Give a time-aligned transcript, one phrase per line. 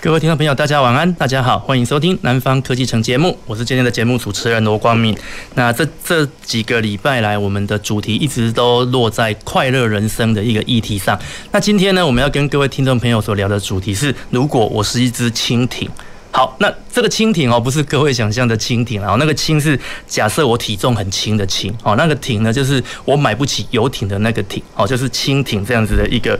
[0.00, 5.16] 各位听众朋友，大家晚安，大家好，欢迎收听《南方科技城》节目，我是今天的节目主持人罗光明。
[5.56, 11.18] 那这这几个礼拜来，我们的主题一直都落在快乐人生的一个议题上。
[11.50, 15.90] 那今天呢，我们要跟各位听众朋友所聊的主题是：如果我是一只蜻蜓。
[16.30, 26.36] 好，那这个蜻蜓哦，不是各位想象的蜻蜓啊，那个轻是假设我体重很轻的轻哦，那个艇呢，就是我买不起游艇的那个艇哦，就是蜻蜓这样子的一个。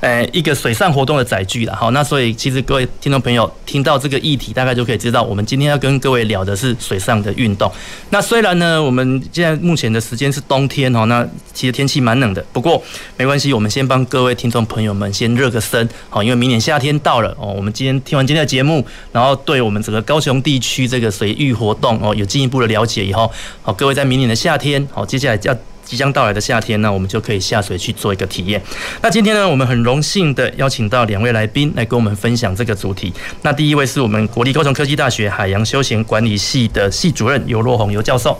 [0.00, 7.70] 呃，一个水上活动的载具了，好，那所以其实各位听众朋友听到这个议题，大概就可以知道，我们今天要跟各位聊的是水上的运动。
[8.08, 12.82] 那虽然呢，我们现在目前的时间是冬天哦，那其实天气蛮冷的，不过
[13.18, 23.28] 没关系，我们先帮各位听众朋友们先热个身，好，因为明年夏天到了哦，我们今天听完今天的节目，然后对我们整个高雄地区这个水域活动哦有进一步的了解以后，
[23.60, 25.56] 好，各位在明年的夏天，好，接下来要。
[25.82, 28.62] 即将到来的夏天呢，我们就可以下水去做一个体验。
[29.02, 33.12] 那今天呢，我们很荣幸的邀请到两位来宾来跟我们分享这个主题。
[33.42, 38.38] 那第一位是我们国立高雄科技大学海洋休闲管理系的系主任游若鸿游教授。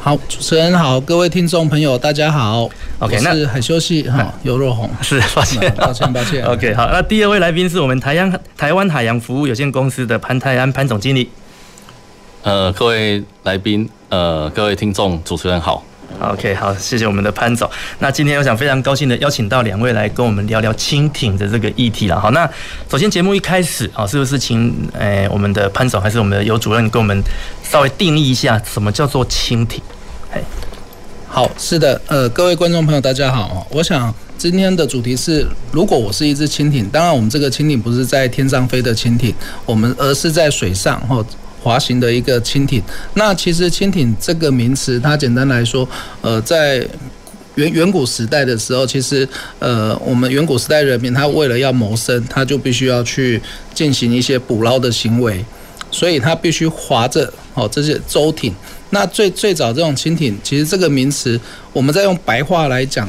[0.00, 2.68] 好，主持人好，各位听众朋友大家好。
[3.00, 6.42] OK，那是很休息哈有若红，是抱歉抱歉抱歉。
[6.46, 11.28] OK，好，那第二位来宾是我们台湾台湾海洋服务有限公司的潘泰安潘总经理。
[12.42, 15.84] 呃，各位来宾，呃，各位听众，主持人好。
[16.20, 17.70] OK，好，谢谢我们的潘总。
[18.00, 22.20] 那今天我想非常高兴的邀请到两位来跟我们聊聊蜻蜓的这个议题了。
[22.20, 22.48] 好，那
[22.90, 27.22] 首先节目一开始啊，是不是请诶、我们的潘总还是我们的尤主任跟我们
[27.62, 29.80] 稍微定义一下什么叫做蜻蜓？
[30.32, 30.42] 哎，
[31.28, 39.32] 好，是的，呃，各位观众朋友大家好，我想今天的主题是，如果我是一只蜻蜓，当然我们这个蜻蜓不是在天上飞的蜻蜓，
[39.64, 41.24] 我们而是在水上或。
[41.68, 45.86] 滑行的一个蜻蜓，那其实蜻蜓这个名词，它简单来说，
[46.22, 46.78] 呃，在
[47.56, 53.38] 远远古时代的时候，其实呃，我们远古时代人民他为了要谋生，他就必须要去
[53.74, 55.44] 进行一些捕捞的行为，
[55.90, 58.54] 所以他必须划着哦这些舟艇。
[58.88, 61.38] 那最最早这种蜻蜓，其实这个名词，
[61.74, 63.06] 我们再用白话来讲，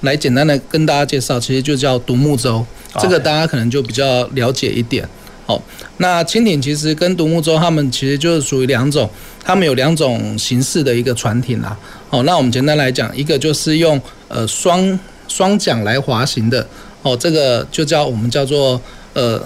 [0.00, 2.66] 来简单的跟大家介绍，其实就叫独木舟，
[2.98, 5.08] 这个大家可能就比较了解一点。
[5.46, 5.60] 好，
[5.98, 9.08] 那蜻蜓其实跟独木舟，它们其实就是属于两种，
[9.44, 11.76] 它们有两种形式的一个船艇啦。
[12.08, 16.66] 好，那我们简单来讲，一个就是用呃双双桨来滑行的，
[17.02, 18.80] 哦，这个就叫我们叫做
[19.12, 19.38] 呃，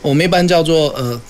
[0.00, 1.20] 我们一般叫做呃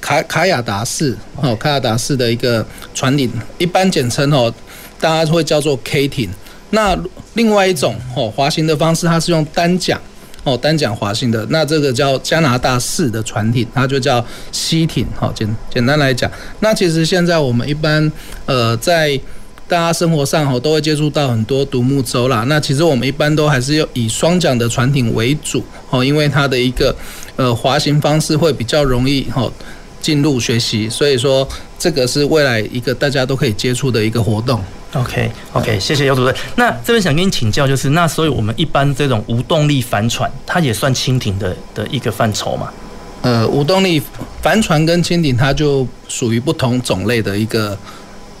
[0.00, 4.50] 卡卡亚达式，哦，卡亚达式的一个船艇，一般简称哦，
[4.98, 6.30] 大家会叫做 K 艇。
[6.70, 6.98] 那
[7.34, 10.00] 另外一种哦滑行的方式，它是用单桨。
[10.46, 15.04] 哦，单桨滑行的，那这个叫加拿大式的船艇，它就叫西艇。
[15.16, 16.30] 好，简简单来讲，
[16.60, 18.12] 那其实现在我们一般
[18.44, 19.20] 呃在
[19.66, 22.44] 大家生活上哦都会接触到很多独木舟啦。
[22.46, 26.94] 那其实我们一般都还是要以双桨的船艇为主哦，因为它的一个
[27.34, 29.52] 呃滑行方式会比较容易哦
[30.00, 31.46] 进入学习，所以说
[31.78, 34.60] 这个是未来一个大家都可以接触的一个活动。
[34.92, 36.34] OK OK，谢谢姚主任。
[36.56, 42.72] 那这边想跟你请教，就是那所以我们一般这种无动力帆船，它也算蜻蜓的的一个范畴吗？
[43.22, 44.02] 呃，无动力
[44.40, 47.76] 帆船跟蜻蜓，它就属于不同种类的一个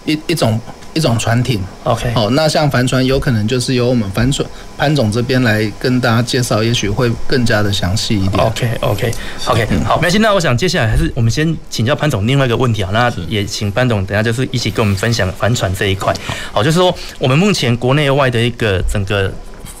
[0.04, 0.60] 一一种。
[0.96, 4.48] 一种船艇，OK，好，那像帆船有可能就是由我们帆船
[4.78, 8.42] 潘总这边来跟大家介绍，也许会更加的详细一点。
[8.42, 10.18] OK，OK，OK，好，没关系。
[10.18, 16.14] 那我想接下来还是我们先请教潘总另外一个问题啊，那也请潘总等下就是一起跟我们分享帆船这一块。
[16.50, 19.30] 好，就是说我们目前国内外的一个整个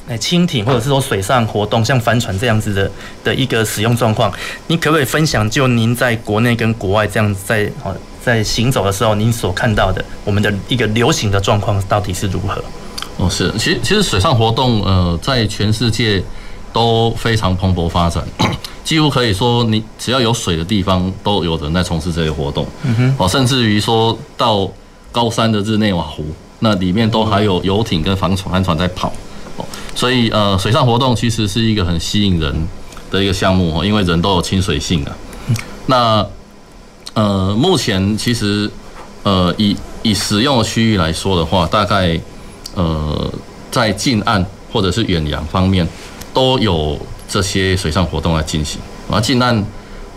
[0.08, 2.90] 诶蜻蜓或者是说水上活动，像帆船这样子的
[3.24, 4.30] 的一个使用状况，
[4.66, 5.48] 你可不可以分享？
[5.48, 7.70] 就您在国内跟国外这样子在
[8.26, 12.60] 在行走的时候，您所看到的我们的一个流行的状况到底是如何？
[13.18, 16.20] 哦，是，其实其实水上活动，呃，在全世界
[16.72, 18.26] 都非常蓬勃发展，
[18.82, 22.66] 几乎可以说，你只要有水的地方，都有人在从事这些活动。
[22.82, 24.68] 嗯哼，哦，甚至于说到
[25.12, 26.24] 高山的日内瓦湖，
[26.58, 29.12] 那里面都还有游艇跟帆船、帆船在跑。
[29.56, 29.64] 哦，
[29.94, 32.52] 所以呃，水上活动其实是一个很吸引人
[33.08, 35.16] 的一个项目哦，因为人都有亲水性啊。
[35.86, 36.26] 那
[37.16, 38.70] 呃，目前其实，
[39.22, 42.20] 呃，以以使用的区域来说的话，大概，
[42.74, 43.32] 呃，
[43.70, 45.88] 在近岸或者是远洋方面，
[46.34, 48.78] 都有这些水上活动来进行。
[49.10, 49.64] 而近岸，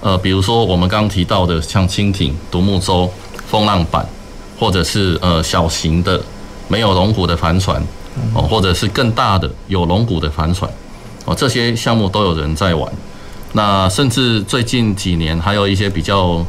[0.01, 3.09] 呃，比如说我们刚刚提到的像轻艇、独木舟、
[3.47, 4.05] 风浪板，
[4.59, 6.21] 或者是呃小型的
[6.67, 7.81] 没有龙骨的帆船，
[8.33, 10.69] 哦，或者是更大的有龙骨的帆船，
[11.23, 12.91] 哦，这些项目都有人在玩。
[13.53, 16.45] 那甚至最近几年还有一些比较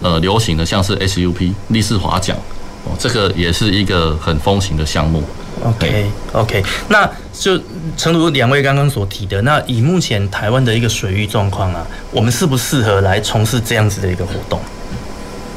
[0.00, 2.36] 呃流行的，像是 SUP 立式划桨，
[2.84, 5.22] 哦，这个也是一个很风行的项目。
[5.62, 7.60] OK OK，那就
[7.96, 14.58] 诚如两位刚刚所提的，那以目前台湾的一个水域状况啊，我们适不适合来从事这样子的一个活动？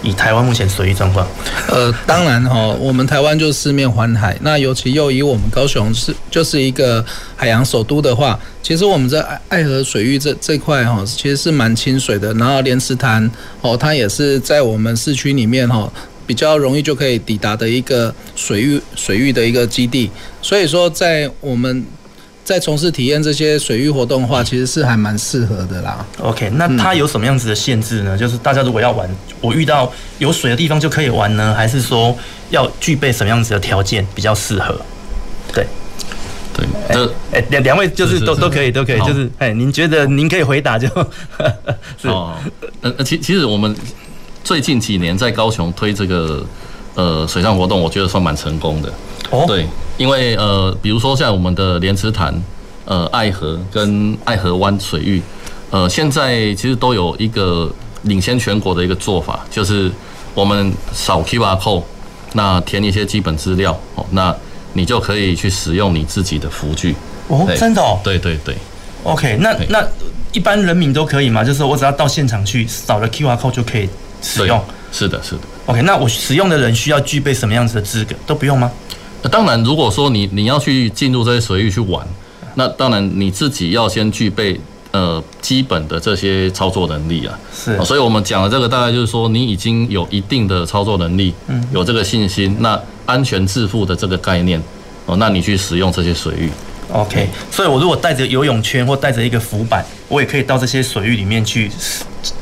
[0.03, 1.25] 以台湾目前水域状况，
[1.69, 7.03] 呃，当然哈，我们台湾就四面环海，那尤其又以我们高雄是就是一个
[7.35, 12.33] 海洋首都的话，其实我们在爱爱河水域这这块哈，其实是蛮清水的。
[12.35, 13.29] 然后莲池潭
[13.61, 15.91] 哦，它也是在我们市区里面哈。
[16.25, 20.09] 比较容易就可以抵达的一个水域水域的一个基地，
[20.41, 21.85] 所以说在我们
[22.44, 26.06] 在从事体验这些水域活动的话，其实是还蛮适合的啦。
[26.19, 28.18] OK，那它有什么样子的限制呢？
[28.18, 29.10] 就是大家如果要玩，
[29.40, 32.16] 我遇到有水的地方就可以玩呢，还是说
[32.50, 34.80] 要具备什么样子的条件比较适合？
[35.54, 35.66] 对，
[36.54, 36.68] 对，
[37.31, 40.88] 哎，两两位就是都都可以都可以，就是哎，您觉得您可以回答就，
[42.01, 42.34] 是哦，
[42.81, 43.75] 呃，其其实我们。
[44.45, 46.45] 最近几年在高雄推这个
[46.95, 48.92] 呃水上活动，我觉得算蛮成功的。
[49.31, 49.66] 哦，对，
[49.98, 52.34] 因为呃，比如说像我们的莲池潭、
[52.86, 55.22] 呃爱河跟爱河湾水域，
[55.72, 57.72] 呃，现在其实都有一个
[58.04, 59.92] 领先全国的一个做法，就是
[60.34, 61.84] 我们扫 QR code，
[62.34, 64.36] 那填一些基本资料哦，那
[64.74, 66.95] 你就可以去使用你自己的浮具。
[67.28, 68.00] 哦，真的哦？
[68.04, 68.56] 对对对。
[69.04, 69.86] OK，那那
[70.31, 71.44] 一般人民都可以吗？
[71.44, 73.90] 就是我只要到现场去扫了 QR code 就可以。
[74.22, 75.42] 使用是的，是的。
[75.65, 78.13] OK，那我使用的人需要具备什么样子的资格？
[78.27, 78.69] 都不用吗？
[79.21, 82.06] 那当然，如果说你你要去进入这些水域去玩，
[82.56, 84.60] 那当然你自己要先具备
[84.92, 87.39] 呃基本的这些操作能力啊。
[87.56, 94.62] 是，所以我们讲的这个大概就是说，你已经有一定的操作能力，嗯，有这个信心，那安全致富的这个概念
[95.06, 96.51] 哦，那你去使用这些水域。
[96.94, 101.68] OK，所以我如果带着游泳圈或带着一个浮板，我也可以到这些水域里面去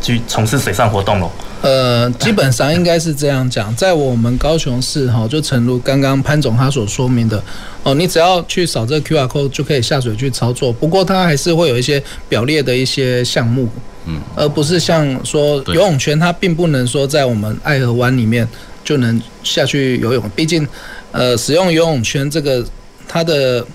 [0.01, 1.31] 去从事水上活动喽。
[1.62, 7.42] 呃，基本上应该是这样讲，在我们高雄市哈，就诚如刚刚潘总他所说明的
[7.83, 10.74] 哦，你只要去扫这个 QR code 就可以下水去操作。
[10.74, 13.69] 不过它还是会有一些表列的一些项目，
[14.06, 18.45] 嗯，而不是像说游泳圈，它并不能说在我们爱河湾里面
[18.83, 20.30] 就能下去游泳。
[20.36, 20.68] 毕竟，
[21.13, 22.65] 呃，使用游泳圈这个
[23.07, 23.65] 它的。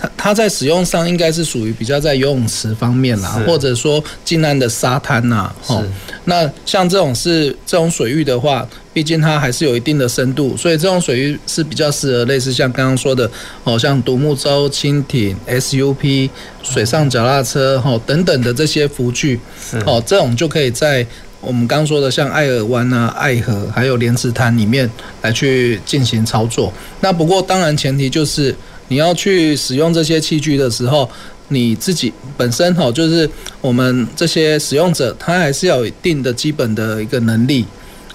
[0.00, 5.52] 它它在使用上应该是属于比较在游泳池方面啦，或者说近岸的沙滩呐。
[5.66, 5.84] 哦，
[6.24, 13.28] 那像这种是这种水域的话，毕竟它还是有一定的深度，所以这种水域是比较适合类似像刚刚说的，
[13.64, 16.30] 哦，像独木舟、轻艇、SUP、
[16.62, 19.40] 水上脚踏车，哦等等的这些浮具，
[19.84, 21.04] 哦，这种就可以在
[21.40, 24.88] 我们刚刚说的像爱尔湾啊、爱河还有莲池滩里面
[25.22, 26.72] 来去进行操作。
[27.00, 28.54] 那不过当然前提就是。
[28.88, 31.08] 你要去使用这些器具的时候，
[31.48, 33.28] 你自己本身哈，就是
[33.60, 37.64] 我们这些使用者，他还是要有一定的基本的一个能力，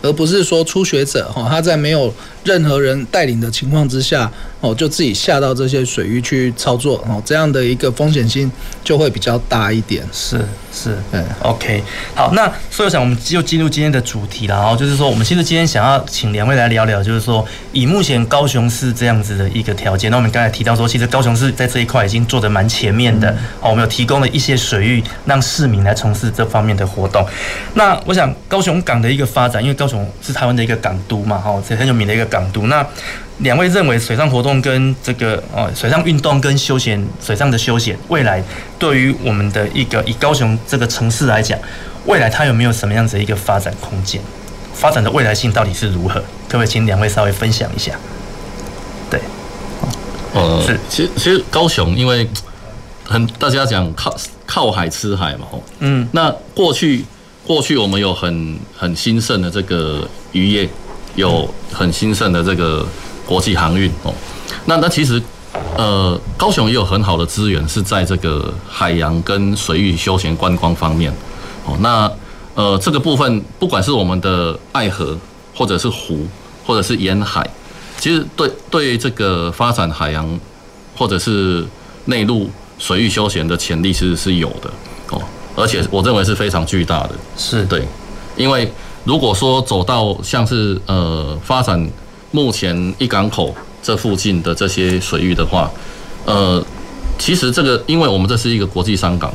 [0.02, 4.32] 而不是说初学者哈，他在没有任何人带领的情况之下，
[4.64, 8.50] 哦，就自己下到这些水域去操作哦，这样的一个风险性
[8.84, 10.04] 就会比较大一点。
[10.12, 10.40] 是
[10.72, 11.84] 是，对，OK，
[12.16, 23.30] 好，那所以我想我们就进入今天的主题了哦，就是说我们其实今天想要请两位来聊聊，就是说以目前高雄市这样子的一个条件，那我们刚才提到说，其实高雄市在这一块已经做得蛮前面的
[23.62, 27.24] 哦，我们有提供了一些水域让市民来从事这方面的活动。
[27.76, 32.24] 那我想高雄港的一个发展，因为高雄是台湾的一个港都嘛，哈，是很有名的一个。
[32.34, 32.84] 港都，那
[33.40, 38.42] 两位认为水上活动跟这个呃，水上运动跟休闲水上的休闲，未来
[38.78, 41.58] 对于我们的一个以高雄这个城市来讲，
[42.06, 44.22] 未来它有没有什么样子的一个发展空间？
[44.74, 46.20] 发展的未来性到底是如何？
[46.48, 47.94] 可不可以请两位稍微分享一下？
[49.10, 49.20] 对，
[50.34, 52.28] 呃，是，其实其实高雄因为
[53.04, 55.48] 很大家讲靠靠海吃海嘛，
[55.80, 57.04] 嗯，那过去
[57.46, 60.70] 过去我们有很很兴盛的这个渔业。
[61.16, 62.84] 有很兴盛的这个
[63.34, 64.14] 国际航运哦，
[64.66, 65.20] 那那其实
[65.76, 71.12] 呃高雄也有很好的资源是在这个海洋跟水域休闲观光方面
[71.66, 72.12] 哦，那
[72.54, 75.18] 呃这个部分不管是我们的爱河
[75.56, 76.28] 或者是湖
[76.64, 77.44] 或者是沿海，
[77.98, 80.40] 其实对对这个发展海洋
[80.96, 81.66] 或者是
[82.06, 82.48] 内陆
[82.78, 84.70] 水域休闲的潜力其实是有的
[85.10, 85.20] 哦，
[85.56, 87.66] 而且我认为是非常巨大的，是。
[87.66, 87.88] 对，
[88.38, 88.72] 因为。
[89.06, 91.92] 如果说走到像是呃发展
[92.34, 95.72] 目前一港口这附近的这些水域的话，
[96.26, 96.62] 呃，
[97.20, 99.32] 其实这个因为我们这是一个国际商港，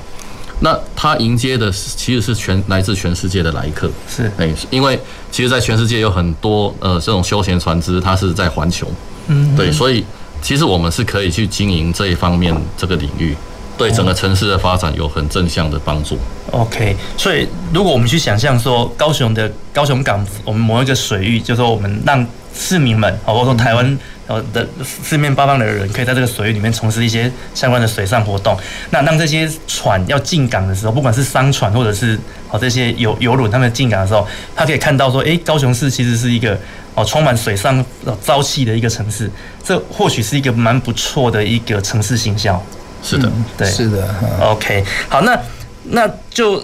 [0.60, 4.28] 那它迎接的其实是全来自全世界的来客，是。
[4.36, 4.98] 哎，因为
[5.30, 8.90] 其实，在全世界有很多呃这种休闲船只，它是在环球，
[9.28, 10.04] 嗯，对，所以
[10.42, 13.36] 其实我们是可以去经营这一方面这个领域，
[13.76, 16.18] 对整个城市的发展有很正向的帮助。
[16.50, 23.98] OK，所以如果我们去想象说高雄的高雄港，我们某一个水域，就是说我们让市民们，或者说台湾。
[24.28, 28.54] 呃的四面八方的人可以在这个水域里面从事一些相关的水上活动。
[28.90, 32.14] 那当这些船要进港的时候，不管是商船或者是
[32.50, 36.60] 哦这些游游轮，他们进港的时候，他可以看到说，诶，高雄市其实是一个
[36.94, 37.82] 哦充满水上
[38.22, 39.30] 朝气的一个城市。
[39.64, 42.62] 这或许是一个蛮不错的一个城市形象。
[43.02, 44.14] 是的，对，是的。
[44.42, 45.40] OK，好，那
[45.84, 46.62] 那就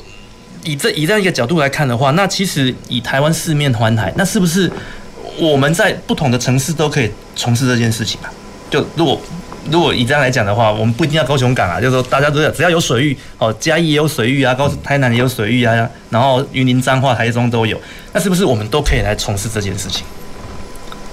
[0.64, 4.70] 以这以这样一个角度来看的话，那其实以台湾四面环海，那是不是？
[5.38, 8.32] 我们在不同的城市都可以从事这件事情啊。
[8.70, 9.20] 就如果
[9.70, 17.80] 如果以这样来讲的话，我们不一定要高雄港啊，就是说大家都要只要有水域哦，嘉义也有水域啊，高台南也有水域啊，然后云林、彰化、台中都有，
[18.12, 20.04] 那是不是我们都可以来从事这件事情？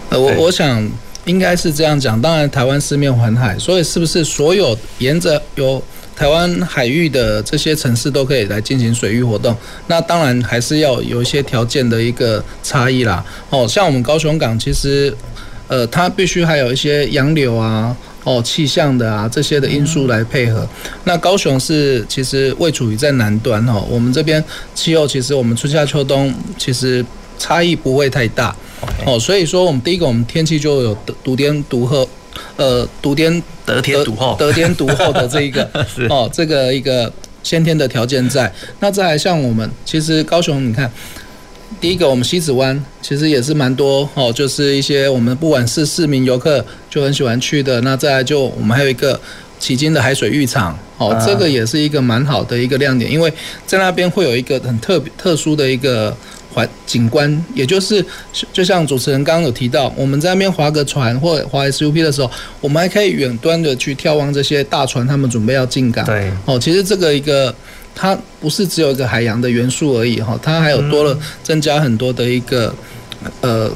[0.09, 0.85] 呃，我我想
[1.25, 2.21] 应该是这样讲。
[2.21, 5.81] 当然，台湾四面环海，所以是不是所有沿着有
[6.15, 9.55] 台湾海域的这些城市都可以来进行水域活动，
[9.87, 13.25] 那当然还是要有一些条件的一个差异啦。
[13.49, 15.11] 哦，像我们高雄港，其实，
[15.67, 20.67] 呃，它必须还有一些洋流啊、哦气象的啊这些的因素来配合。
[21.05, 24.43] 那高雄是其实位处于在南端哦，我们这边
[24.75, 27.03] 气候其实我们春夏秋冬其实
[27.39, 28.55] 差异不会太大。
[29.07, 32.07] 哦，所以说我们第一个我们天气就有独天独厚。
[32.57, 38.51] 呃，独天得天独厚，得天独厚的这一个 是哦，这个一个先天的条件在。
[38.79, 40.91] 那再来像我们，其实高雄，你看，
[41.79, 47.79] 第一个我们西子湾其实也是蛮多哦，就是一些我们不管是市民游客就很喜欢去的。
[47.81, 49.19] 那再来就我们还有一个
[49.59, 53.33] 迄今的海水浴场哦，这个也是一个蛮好的一个亮点，因为
[53.65, 56.15] 在那边会有一个很特别特殊的一个。
[56.53, 58.05] 环景观，也就是
[58.51, 62.29] 就像主持人刚刚有提到，我们在那边划个船或划 SUP 的时候，
[62.59, 66.05] 我们还可以远端的去眺望这些大船，他们准备要进港。
[66.05, 67.53] 对，哦，其实这个一个
[67.95, 72.73] 它不是只有一个海洋的元素而已哈，它还有多了增加很多的一个
[73.39, 73.71] 呃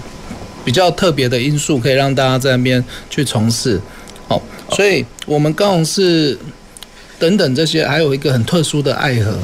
[0.63, 3.79] 比较特别的因素，可以让大家在那边去从事。
[4.27, 4.41] 哦，
[4.71, 6.37] 所以我们高雄市
[7.17, 9.37] 等等这些，还有一个很特殊的爱河。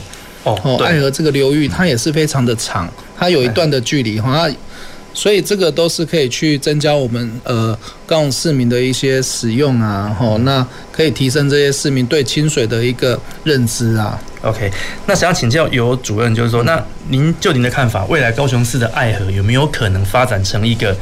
[0.44, 4.50] 哦，爱河这个流域它也是非常的长，它有一段的距离哈，
[5.14, 14.20] 所以这个都是可以去增加我们呃高雄市民的一些使用啊，吼，那可以提升这些市民对清水的一个认知啊。
[14.42, 14.72] OK，
[15.06, 20.98] 那想要请教尤主任，就是说，那您就您的看法，未来高雄市的爱河有没有可能发展成一个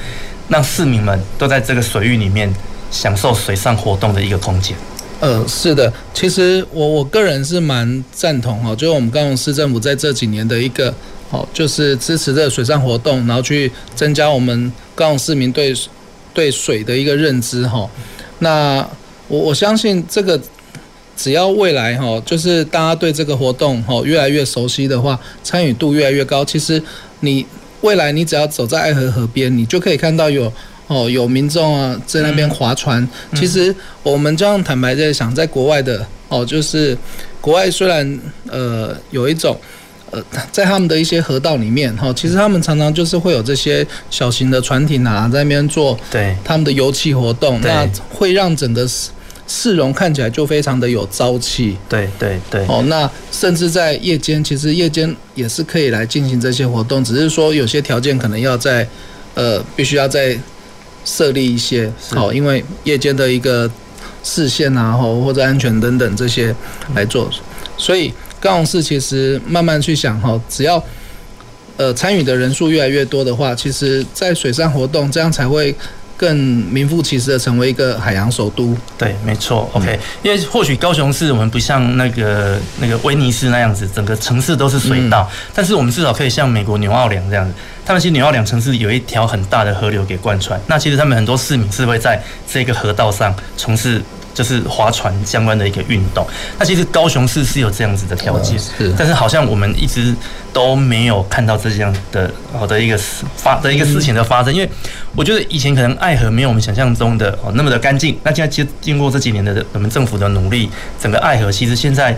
[0.50, 2.54] 让市民们都在这个水域里面
[2.92, 4.76] 享受水上活动的一个空间？
[5.22, 10.94] 呃，是的，其实我我个人是蛮赞同哈，就是我们高雄市政府在这几年的一个，
[11.32, 15.74] 哦，就是支持这个水上活动，然后去增加我们高雄市民对
[16.34, 17.90] 对水的一个认知哈。
[18.40, 18.88] 那
[19.28, 20.40] 我我相信这个，
[21.16, 26.82] 只要未来哈，就是大家对这个活动哈越来越熟悉的话，参与度越来越高，其实
[27.20, 27.46] 你
[27.82, 30.52] 未来你只要走在爱河河边，你就可以看到有。
[30.92, 33.08] 哦，有民众啊在那边划船。
[33.36, 36.98] 其实我们这样坦白在想，在国外的哦，就是
[37.40, 39.56] 国外虽然呃有一种
[40.12, 49.10] 呃在他们的一些河道里面哈，其实他们常常就是会有这些小型的船艇啊在那边做对他们的游憩活动，那会让整个市
[49.48, 51.78] 市容看起来就非常的有朝气。
[51.88, 52.66] 对对对。
[52.68, 58.88] 哦，那甚至在夜间，其实夜间也是可以来进行这些活动，只是说有些条件可能要在
[59.36, 60.38] 呃必须要在。
[61.06, 63.72] 设立一些好，因为夜间的一个
[64.22, 66.54] 视线啊，或或者安全等等这些
[66.94, 67.32] 来做，
[67.78, 70.84] 所以高雄市其实慢慢去想哈，只要
[71.78, 75.76] 呃参与的人数越来越多的话，其实在水上活动这样才会。
[76.20, 78.76] 更名副其实的成为一个海洋首都。
[78.98, 79.70] 对，没错。
[79.72, 87.54] OK，因为或许高雄市我们不像那个那个威尼斯那样子，整个城市都是水道，嗯、但是我们至少可以像美国纽奥良这样子，
[87.86, 94.02] 他们其实纽奥良城市有一条很大的河流给贯穿，那其实他们很多市民是会在这个河道上从事。
[94.40, 96.26] 就是划船相关的一个运动，
[96.58, 100.16] 那其实高雄市是有这样子的条件，是，但是好像我们一直
[100.54, 102.98] 都没有看到这样的好的一个
[103.36, 104.70] 发的一个事情的发生，因为
[105.14, 112.18] 我觉得以前可能爱河没有我们想象中的哦那么的干净，那现在经经过这几年的我们政府的努力，整个爱河其实现在。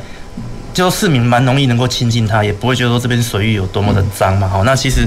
[0.74, 4.48] 就市民蛮容易能够亲近它，也不会觉得说这边水域有多么的脏嘛。
[4.48, 5.02] 好，那其实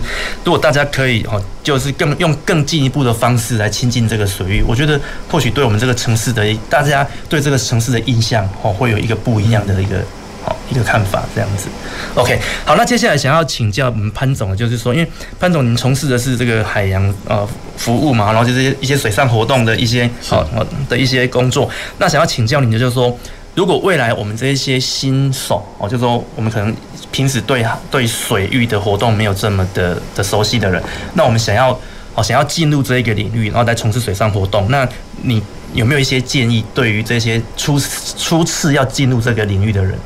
[0.44, 10.02] 如果大家可以哦，就是更用更进一步的方式来亲近这个水域，我觉得或许对我们这个城市的大家对这个城市的印象哦，会有一个不一样的一个
[10.44, 11.68] 好一个看法，这样子。
[12.14, 20.46] OK，好，那接下来想要请教我们潘总的就是说，因为潘总您从事的是这个海洋呃服务嘛，然后就是一些水上活动的一些好
[20.88, 21.68] 的一些工作，
[21.98, 23.18] 那想要请教您的就是说，
[23.54, 26.74] 如果未来我们这一些新手哦，就是说我们可能
[27.12, 30.82] 平时对对水域的活动没有这么的的熟悉的人，
[31.14, 31.70] 那我们想要
[32.16, 34.88] 哦想要进入这一个领域，然后来从事水上活动，那
[35.22, 35.40] 你
[35.72, 37.78] 有没有一些建议，对于这些初
[38.18, 39.96] 初次要进入这个领域的人？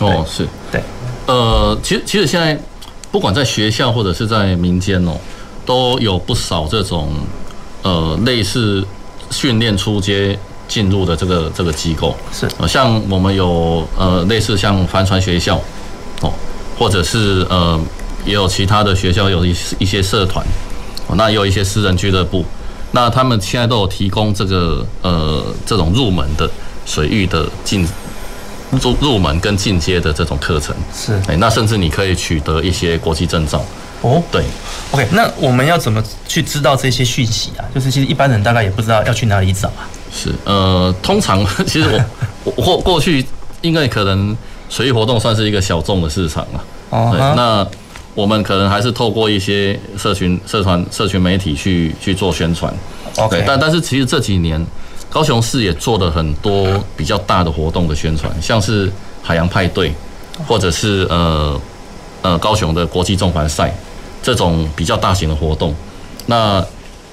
[0.00, 0.82] 哦，是对，
[1.26, 2.58] 呃，其实其实现在
[3.12, 5.12] 不管在学校或者是在民间哦，
[5.66, 7.12] 都有不少这种
[7.82, 8.82] 呃类似
[9.30, 10.38] 训练初阶。
[10.68, 12.16] 进入的这个这个机构。
[12.32, 15.56] 是，呃，像我们有呃类似像帆船学校，
[16.20, 16.32] 哦，
[16.78, 17.80] 或者是呃
[18.24, 20.44] 也有其他的学校有一一些社团，
[21.06, 22.44] 哦，那也有一些私人俱乐部，
[22.92, 26.48] 那他们现在都有提供这个呃这种入门的
[26.86, 27.86] 水域的进
[28.80, 33.64] 入入门跟进阶的这种课程，是，哎，那甚至你可以取得一些国际证照。
[34.00, 34.44] 哦，对
[34.90, 37.64] ，OK，那我们要怎么去知道这些讯息啊？
[37.74, 39.88] 就是其实一般人大概也不知道要去哪里找啊。
[40.14, 42.02] 是，呃，通常 其实
[42.44, 43.26] 我我过过去
[43.62, 44.36] 应该可能
[44.70, 46.64] 水域活动算是一个小众的市场了。
[46.90, 47.34] 哦、uh，huh.
[47.34, 47.66] 那
[48.14, 52.72] 我们可能还是透过一些社群、社团、社群媒体去去做宣传。
[53.16, 54.64] OK，但但是其实这几年
[55.10, 56.66] 高雄市也做了很多
[56.96, 58.92] 比较大的活动的宣传，像是
[59.22, 59.92] 海洋派对，
[60.46, 61.60] 或者是呃
[62.22, 63.74] 呃高雄的国际纵环赛。
[64.22, 65.74] 这种比较大型的活动，
[66.24, 66.64] 那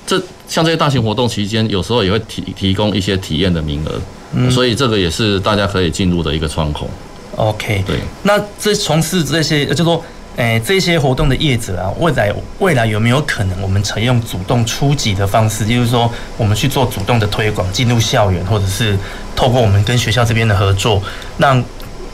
[0.08, 0.18] 这
[0.52, 4.02] 像这些大型活动期间，有时候也会提提供一些体验的名额，
[4.34, 6.90] 嗯，所以这个也是大家可以进入的一个窗口。
[7.38, 8.02] OK，对。
[8.24, 10.04] 那这从事这些，就说，
[10.36, 18.98] 诶，这些活动的业者啊，未来未来有没有可能我们采用主动出击的方式，就是说，我们去做主动的推广，进入校园，或者是
[19.34, 21.02] 透过我们跟学校这边的合作，
[21.38, 21.64] 让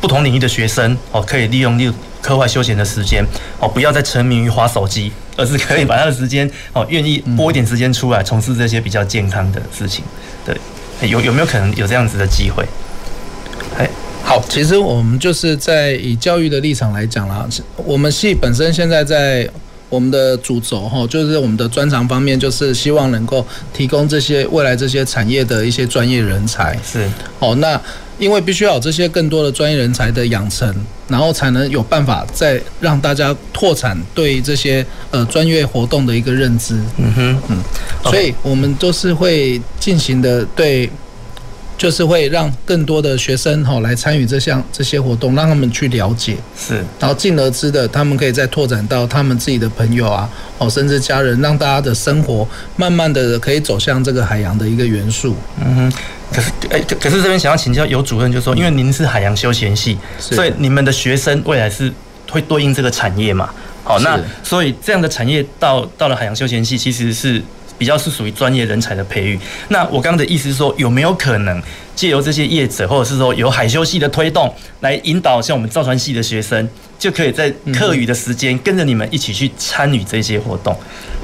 [0.02, 1.94] 不同领域的学生哦，可以利用六。
[2.20, 3.24] 课外休闲的时间
[3.58, 10.04] 哦，不要再沉迷于滑手机，而是可以把他的时间哦，愿意拨一点时间出来从事这些比较健康的事情。
[10.44, 10.58] 对，
[11.08, 12.66] 有有没有可能有这样子的机会？
[13.78, 13.90] 哎，
[14.24, 19.48] 好，其实我们就是在以教育的立场来讲啦，我们系本身现在在
[19.88, 26.78] 我们的主轴哈，就是我们的专长方面，就是希望能够提供这些未来这些产业的一些专业人才。
[26.84, 27.80] 是，哦，那。
[28.18, 30.74] 因为必须要有这些更多的专业人才的养成，
[31.08, 36.76] 然后才能有办法再让大家拓展对这些呃专业活动的一个认知。
[36.98, 37.58] 嗯哼，嗯，
[38.04, 40.90] 所以我们都是会进行的对。
[41.78, 50.28] 就是会让更多的学生哈来参与这项这些活动，让他们去了解，是，然后进而知的，他们可以再拓展到他们自己的朋友啊，
[50.58, 55.36] 哦，甚至家人，让大家的生活慢慢的可以走向这个海洋的一个元素。
[55.64, 55.94] 嗯哼，
[56.32, 61.92] 可是哎，可是这边想要请教游主任，就是说，因为您是海洋休闲系，所以你们的学生未来是
[62.30, 63.50] 会对应这个产业嘛？
[63.84, 67.42] 好，那所以这样的产业到到了海洋休闲系，其实是。
[67.80, 69.40] 比较是属于专业人才的培育。
[69.68, 71.62] 那我刚刚的意思是说，有没有可能
[71.96, 80.76] 借由这些业者，或者是说有海休系的推动，来引导像我们造船系的学生，就可以在课余的时间跟着你们一起去参与这些活动。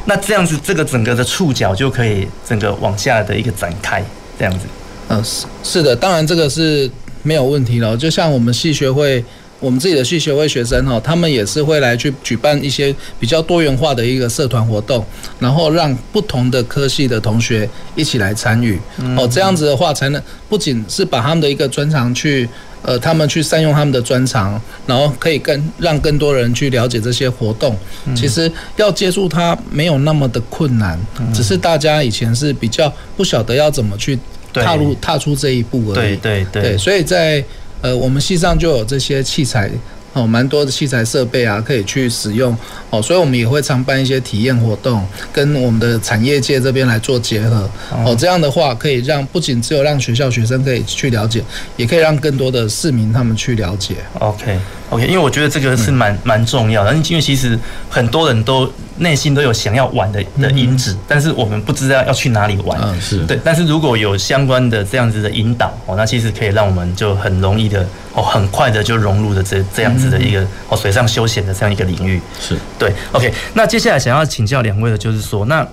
[0.06, 4.04] 那这样子，这个整个的触角就可以整个往下的一个展开，
[4.38, 4.68] 这样子。
[5.14, 6.90] 嗯，是是的，当然这个是
[7.22, 7.96] 没有问题了。
[7.96, 9.24] 就像我们系学会。
[9.60, 15.06] 我们自己的系学会学生哈，他们也是会来去举办一些比较多元化的一个社团活动，
[15.40, 18.78] 然后让不同的科系的同学一起来参与。
[19.18, 22.46] 哦，这样子的话，才能不仅是把他们的一个专长去，
[22.82, 27.74] 呃，他们去善用他们的专长，然后可以更让更多人去了解这些活动。
[28.14, 31.00] 其实要接触它没有那么的困难，
[31.34, 34.20] 只是大家以前是比较不晓得要怎么去
[34.54, 36.16] 踏入踏出这一步而已。
[36.18, 37.44] 对对对，所以在。
[37.82, 39.70] 呃，我们系上就有这些器材。
[40.14, 42.56] 哦，蛮多的器材设备啊，可以去使用
[42.92, 47.68] 哦，所以我们也会常办一些体验活动，跟我们的产业界这边来做结合
[48.06, 48.16] 哦。
[48.18, 51.44] 这样的话，可以让不仅只有让学校学生可以去了解，
[51.78, 53.96] 也可以让更多的市民他们去了解。
[54.20, 54.60] OK
[54.94, 57.58] OK，因为我觉得这个是蛮蛮重要的，因为其实
[57.90, 62.80] 很多人都内心都有想要玩的的因子，但是我们不知道要去哪里玩。
[62.84, 70.04] 嗯，是对，但是如果有相关的这样子的引导哦，那其实可以让我们就很容易的哦，很快的就融入的这这样子。
[70.14, 72.94] 的一个哦，水上休闲的这样一个领域是对。
[73.14, 75.68] OK，那接下来想要请教两位的，就是说，那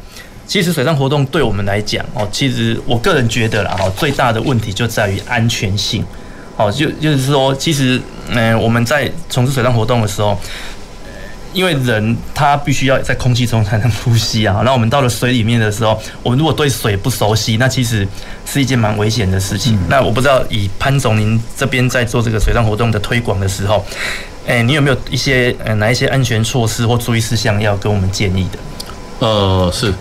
[0.46, 6.02] 其实水上活动对我们来讲哦，其实我个人觉得啦，哈，最大的问题就在于安全性。
[6.56, 8.00] 哦，就就是说，其实
[8.30, 10.38] 嗯，我们在从事水上活动的时候，
[11.52, 14.62] 因为人他必须要在空气中才能呼吸啊。
[14.64, 18.06] 那我们到了水里面的时候，我们如果对水不熟悉，那其实
[18.46, 19.78] 是一件蛮危险的事情。
[19.88, 23.84] 那我不知道以潘总您这边在做这个水上活动的推广的时候，
[24.46, 28.58] 哎，你有没有一些呃哪一些安全措施或注意事项要跟我们建议的？
[29.26, 29.92] 呃，是，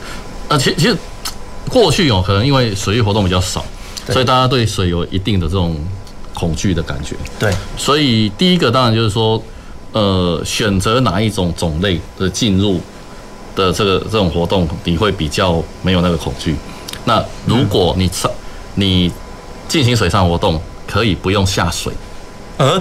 [0.47, 0.95] 呃，其其实
[1.67, 3.65] 过去哦，可能因为水域活动比较少，
[4.07, 5.75] 所以大家对水有一定的这种
[6.39, 7.15] 恐惧的感觉。
[7.37, 9.41] 对，所以第一个当然就是说。
[9.91, 12.79] 呃，选择哪一种种类的进入
[13.55, 16.55] 的这个这种活动，你会比较没有那个恐惧。
[17.05, 18.29] 那如果你上
[18.75, 19.11] 你
[19.67, 21.91] 进行水上活动，可以不用下水，
[22.57, 22.79] 呃，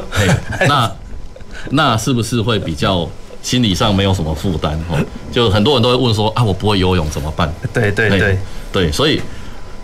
[0.68, 0.92] 那
[1.72, 3.08] 那是不是会比较
[3.40, 4.78] 心理上没有什么负担？
[4.90, 7.50] 哦，就很多人都会问说啊，我不会游泳怎么办？
[7.72, 8.38] 对对对
[8.70, 9.18] 对，所以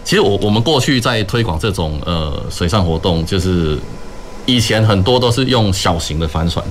[0.04, 3.78] 其实我我们过去在推广这种呃水上活动，就是
[4.46, 6.64] 以前很多都是用小型的帆船。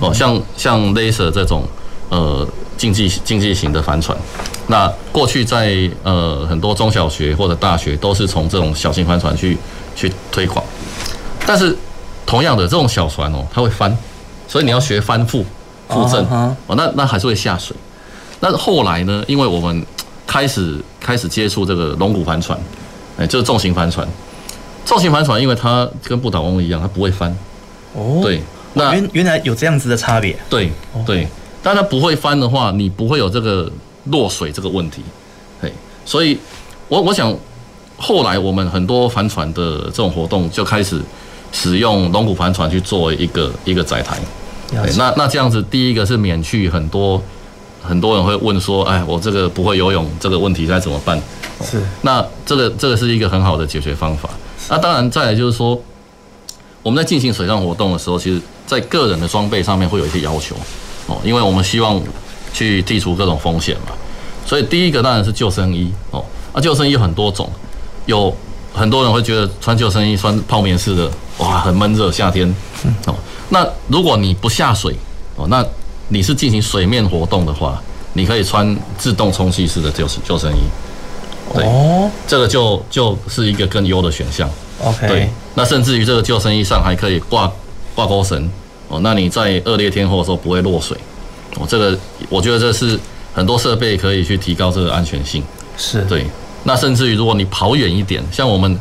[0.00, 1.62] 哦，像像 Laser 这种
[2.08, 4.18] 呃竞技竞技型的帆船，
[4.66, 9.56] 那过去在呃很多中小学或者大学都是从这种小型帆船去
[9.94, 10.64] 去推广，
[11.46, 11.76] 但是
[12.26, 13.96] 同样的这种小船哦，它会翻，
[14.48, 15.44] 所以你要学翻覆
[15.88, 16.26] 复正
[16.66, 17.76] 哦，那那还是会下水。
[18.40, 19.86] 那后来呢，因为我们
[20.26, 22.58] 开始开始接触这个龙骨帆船，
[23.18, 24.06] 哎，就是重型帆船，
[24.84, 27.36] 重型帆船因为它跟不倒翁一样，它不会翻。
[27.94, 28.40] 哦，对。
[28.76, 30.68] 那原原来有这样子的差别，对
[31.06, 31.28] 对，
[31.62, 33.70] 但它不会翻的话，你不会有这个
[34.06, 35.00] 落水这个问题，
[35.62, 35.72] 嘿，
[36.04, 36.36] 所以
[36.88, 37.32] 我我想
[37.96, 41.00] 后来我们很多帆船的这种活动就开始
[41.52, 44.18] 使用龙骨帆船去做一个一个载台，
[44.96, 47.22] 那那这样子第一个是免去很多
[47.86, 51.20] 很多人会问说，哎，我这个不会游泳这个问题该怎么办？
[51.62, 54.30] 是，那这个这个是一个很好的解决方法。
[54.68, 55.78] 那当然再来就是说，
[56.82, 60.56] 我们在进行水上活动的时候，其实在个人的装备上面会有一些要求
[61.06, 62.00] 哦，因为我们希望
[62.52, 63.92] 去剔除各种风险嘛，
[64.46, 66.24] 所以第一个当然是救生衣哦。
[66.54, 67.50] 那救生衣有很多种，
[68.06, 68.34] 有
[68.72, 72.48] 很多人会觉得穿救生衣穿泡棉式的哇很闷热，夏天
[73.06, 73.14] 哦。
[73.50, 74.96] 那如果你不下水
[75.36, 75.64] 哦，那
[76.08, 81.58] 你是进行水面活动的话，你可以穿自动充气式的救生救生衣。
[81.58, 84.48] 哦，这个就就是一个更优的选项。
[84.82, 87.50] OK，对，那甚至于这个救生衣上还可以挂。
[87.94, 88.50] 挂钩绳
[88.88, 90.98] 哦，那你在恶劣天候的时候不会落水
[91.60, 91.64] 哦。
[91.68, 91.96] 这个
[92.28, 92.98] 我觉得这是
[93.32, 95.40] 很多设备可以去提高这个安全性。
[95.76, 96.26] 是对。
[96.64, 98.76] 那甚至于如果你跑远一点，像我们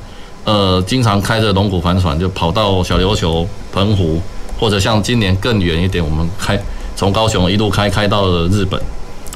[0.45, 4.19] 呃经常开着龙骨帆船就跑到小琉球、澎湖，
[4.59, 6.59] 或者像今年更远一点，我们开
[6.95, 8.79] 从高雄一路开开到了日本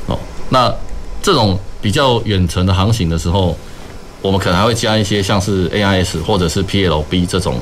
[0.08, 0.18] 哦。
[0.50, 0.74] 那
[1.22, 3.56] 这种比较远程的航行的时候，
[4.22, 7.56] 我们可能还会加一些像是 AIS 或者是 PLB 这种。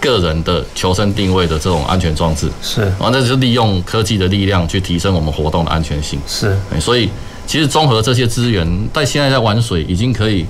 [0.00, 7.08] 个人的求生定位的这种安全装置是，然后那就是利用科技的力量去提升我们活动的安全性是，所以
[7.46, 10.44] 其实综合这些资源，在现在在玩水已经可以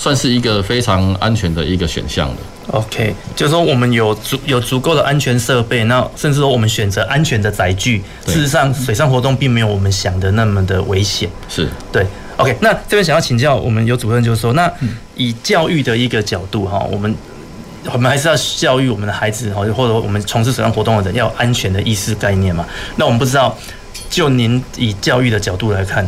[0.00, 2.36] 算是一个非常安全的一个选项了。
[2.68, 11.28] OK，就是说我们有足有足够的安全设备，那甚至说我们选择安全的载具，事实上水上活动并没有我们想的那么的危险。
[11.50, 12.06] 是对。
[12.38, 14.72] OK，那这边想要请教我们有主任，就是说，那
[15.16, 17.14] 以教育的一个角度哈，我们。
[17.90, 22.62] 我们还是要教育我们的孩子，或者或者我们从事水上活动的人要安全的意识概念嘛。
[22.96, 23.56] 那我们不知道，
[24.10, 26.06] 就您以教育的角度来看，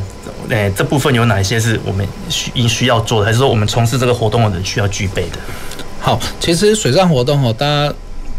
[0.53, 5.39] 诶，这部分有哪一些是我们需应需要做的，还是说我们从事这个活动的人需要具备的？
[6.01, 7.95] 好，其实水上活动哦，大家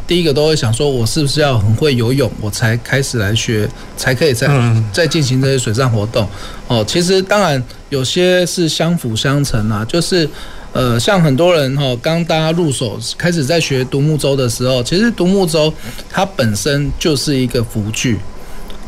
[0.06, 4.47] 第一个都会想说，我是不是要很会游泳，我才开始来学，才可以再
[4.91, 6.28] 再进行这些水上活动？
[6.67, 10.30] 哦，其实当然有些是相辅相成啊，就是。
[10.76, 15.71] 呃，像很多人哈，刚大家入手开始在学独木舟的时候，其实独木舟
[16.10, 18.17] 它本身就是一个浮具，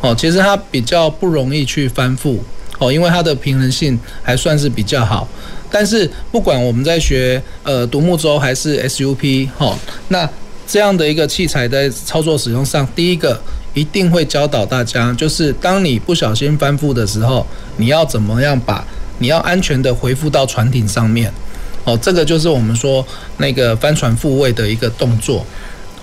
[0.02, 2.40] 哦，其实它比较不容易去翻覆，
[2.80, 5.28] 哦，因为它的平衡性还算是比较好。
[5.72, 9.78] 但是不管我们在学呃独木舟还是 SUP，哈，
[10.10, 10.30] 那
[10.68, 13.40] 这样的一个器材在操作使用上，第一个
[13.74, 17.46] 一定会教导大家，就是当你不小心翻覆的时候，
[17.78, 18.86] 你要怎么样把
[19.20, 21.32] 你要安全的回复到船艇上面。
[21.84, 23.06] 哦，这个就是我们说
[23.38, 25.46] 那个帆船复位的一个动作。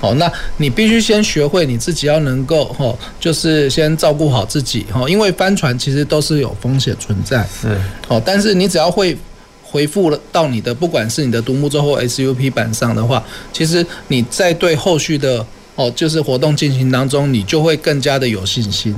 [0.02, 7.46] 哦，那你必须先学会你自己要能够，哦，就是先照顾好自己，哦，因为帆船其实都是有风险存在。
[7.62, 7.68] 是。
[8.08, 9.16] 哦，但是你只要会
[9.62, 18.92] 回复了到你的，不管是你的独木舟或 SUP 板上的话，其实你在对后续的哦，就是活动进行当中，你就会更加的有信心，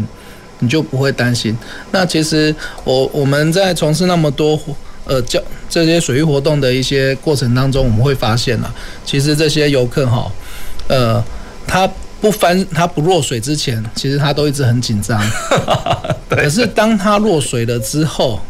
[0.61, 1.55] 你就不会担心。
[1.91, 4.59] 那其实我我们在从事那么多。
[5.07, 5.39] 呃，教
[5.69, 10.33] 这些水域活动的一些过程当中，我们会发现啊，其实这些游客哈，
[10.89, 11.23] 呃，
[11.67, 11.89] 他
[12.21, 15.21] 不翻他不落水之前，其实他都一直很紧张。
[16.29, 18.41] 可是当他落水了之后，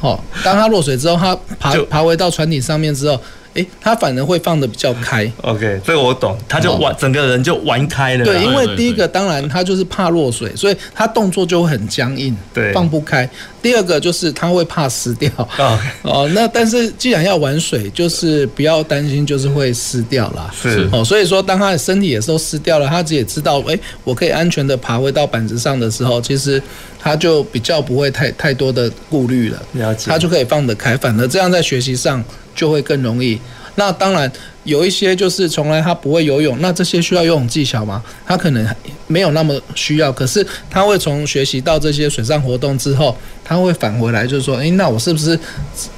[0.00, 3.20] 哦，当他落水之后，他爬爬回到船体上面之后。
[3.54, 5.30] 诶，他反而会放的比较开。
[5.42, 8.24] OK，这个我懂，他就玩、哦、整个人就玩开了。
[8.24, 13.28] 对，因为第一个当然他就是怕落水，所以他动作就会很僵硬，对，放不开。
[13.62, 15.30] 第二个就是他会怕湿掉。
[15.58, 20.52] 哦， 哦，那但是既然要玩水，就是不要担心，就是会湿掉啦。
[20.54, 26.60] 是哦，所以说当他的身体也都湿掉了，他自己也知道，诶，我可以安全的爬回到板子上的时候，其实
[27.00, 29.62] 他就比较不会太太多的顾虑了。
[29.72, 30.10] 了解。
[30.10, 32.22] 他就可以放得开，反而这样在学习上
[32.54, 33.38] 就会更容易。
[33.76, 34.30] 那当然
[34.64, 38.02] 有一些就是从来他不会游泳，那这些需要游泳技巧吗？
[38.26, 38.66] 他可能
[39.06, 45.38] 没有那么需要，可是他会从学习到这些水上活动之后，他会返回来，就是说，诶，那我是不是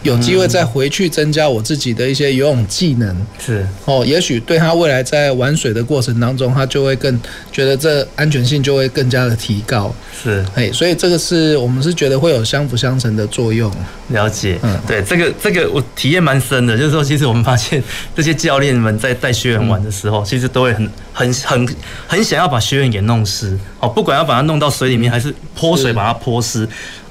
[0.03, 3.17] 有机会再回去增加我自己的一些游泳技能？
[3.39, 7.21] 是哦，也许对他未来在玩水的过程当中，他就会更
[7.53, 9.95] 觉得这安全性就会更加的提高。
[10.23, 13.71] 是，诶，所以这个是我们是觉得会有相辅相成的作用。
[14.09, 17.83] 了解，嗯，对，这个这个我体验蛮深的，就是说，其实我们发现
[18.15, 26.69] 这些教练们在带学员玩的时候，其实都会很很很很想要把学员给弄湿哦，不管要把它弄到水里面，还是泼水把它泼湿。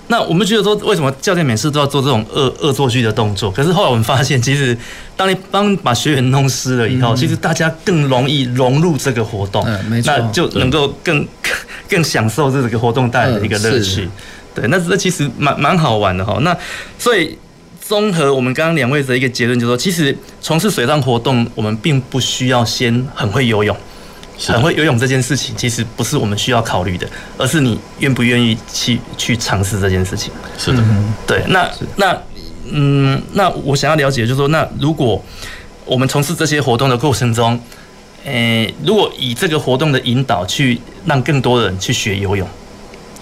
[0.07, 3.49] 那我们觉得说，为什么教练每次都要做这种恶恶作剧的动作？
[3.49, 4.77] 可是后来我们发现，其实
[5.17, 11.27] 当你帮把学员弄湿了以后，其实大家更容易融入这个活动，嗯，没错，那就能够更
[11.89, 14.07] 更享受这个活动带来的一个乐趣。
[14.53, 16.37] 对，那这其实蛮蛮好玩的哈。
[16.41, 16.55] 那
[16.99, 17.35] 所以
[17.87, 23.75] 综合我们刚刚两位的一个结论，就是说，其实从事水上活动，我们并不需要先很会游泳。
[24.37, 30.33] 很会游泳这件事情，其实不是我们需要考虑的，而是你愿不愿意去去尝试这件事情。
[30.57, 30.83] 是的，
[31.25, 31.41] 对。
[31.47, 32.21] 那那
[32.69, 35.23] 嗯，那我想要了解，就是说，那如果
[35.85, 37.57] 我们从事这些活动的过程中，
[38.25, 42.45] 诶，如果以这个活动的引导去让更多人去学游泳，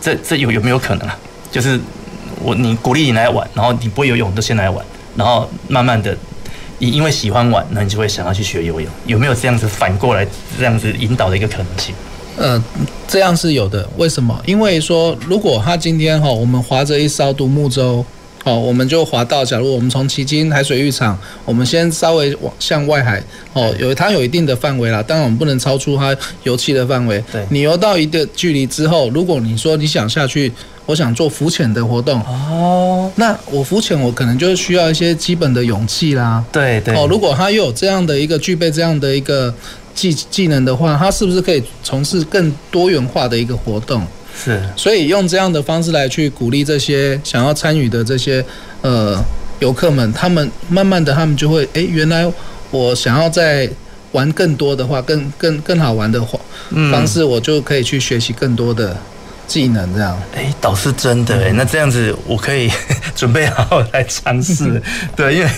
[0.02, 1.16] 这这有有没有可能啊？
[1.52, 1.80] 就是
[2.44, 6.16] 我你鼓励你来玩，然后你不会游泳就先来玩，然后慢慢的。
[6.80, 10.28] 你因为喜欢玩，那你就会想要去学游泳，有没有这样子反过来
[10.58, 11.96] 这样子引导的一个可能性？
[12.36, 12.62] 呃，
[13.08, 13.88] 这样是有的。
[13.96, 14.38] 为什么？
[14.46, 18.04] 因为说，如果他今天哈，我们划着一艘独木舟，
[18.44, 27.24] 哦，我们就划到，假如我们从旗津海水浴场，我们先稍微往向外海，哦，有它有一定的范围啦，当然我们不能超出它游憩的范围。
[27.32, 30.52] 对，你游到一个距离之后，如果你说你想下去。
[30.86, 36.44] 我想做浮潜的活动哦，那我浮潜我可能就需要一些基本的勇气啦。
[36.52, 39.54] 对对哦，如果他又有这样的一个具备这样的一个
[39.96, 44.06] 技技能的话，他是不是可以从事更多元化的一个活动？
[44.36, 48.44] 是，所以用这样的方式来去鼓励这些想要参与的这些
[48.82, 49.24] 呃
[49.60, 52.30] 游客们，他们慢慢的他们就会哎，原来
[52.72, 53.70] 我想要在
[54.12, 56.38] 玩更多的话，更更更好玩的话
[56.92, 58.98] 方式，我就可以去学习更多的。
[59.48, 62.72] 技能这样，哎，倒是真的哎，那这样子我可以
[63.16, 64.82] 准备好好来尝试，
[65.16, 65.50] 对，因为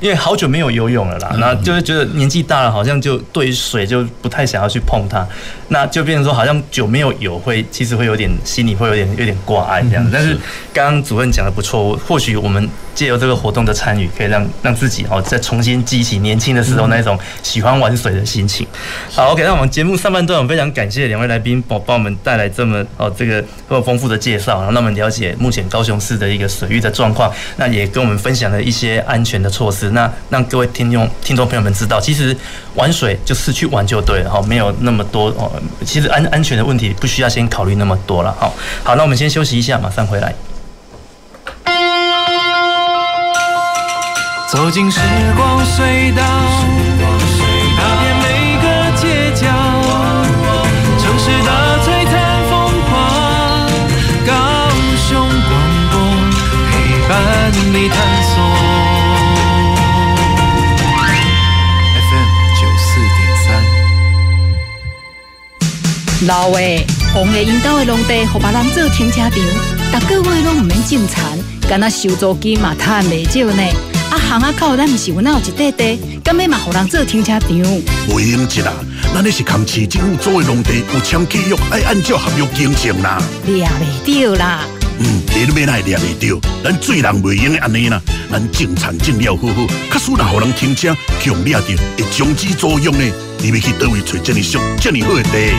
[0.00, 5.26] 因为好久没有游泳了啦，那就是觉得年纪大了，好像就对于水就不太想要去碰它，
[5.68, 10.08] 那就变成说好像久没有游，会其实会有点心里会有点有点挂碍这样。
[10.12, 10.36] 但是
[10.72, 18.66] 刚刚主任讲的不错，或许我们借由这个活动的参与，可以让让自己哦再重新激起年轻的时候那种喜欢玩水的心情。
[19.10, 23.29] 好，OK，那我们节目上半段，我们非常感谢两位来宾帮帮我们带来这么哦这个。
[23.30, 32.36] 会有丰富的介绍，然后让我们了解目前高雄市的一个水域的状况，那也跟我们分享了一些安全的措施，那让各位听众听众朋友们知道，其实
[32.74, 35.50] 玩水就是去玩就对了哈，没有那么多哦，
[35.84, 38.50] 其实安安全的问题不需要先考虑那么多了哈。
[38.82, 40.34] 好，那我们先休息一下，马上回来。
[44.50, 44.98] 走进时
[45.36, 46.69] 光隧道。
[57.12, 58.34] 你探索
[62.06, 63.46] FM 九四点三。
[66.28, 69.32] 老诶，红的引导的农地，和别人做停车场，
[70.00, 73.62] 逐个月拢唔免种田，干那收租金嘛，赚未少呢。
[74.10, 77.50] 啊，巷仔口咱唔是有哪有一块地，干咩嘛，互人做停车场？
[77.50, 78.72] 袂用一啦，
[79.12, 83.20] 咱那是扛市政府租的农地，有签契约，爱按照合约经营啦。
[83.46, 84.60] 掠未到啦。
[85.02, 87.98] 嗯，你都免来掠袂到，咱做人袂用安尼啦，
[88.30, 93.04] 咱种田种了好好，假使若互人停车，强掠到会终止作用呢。
[93.38, 95.54] 你要去倒位找这么俗、这么好的地？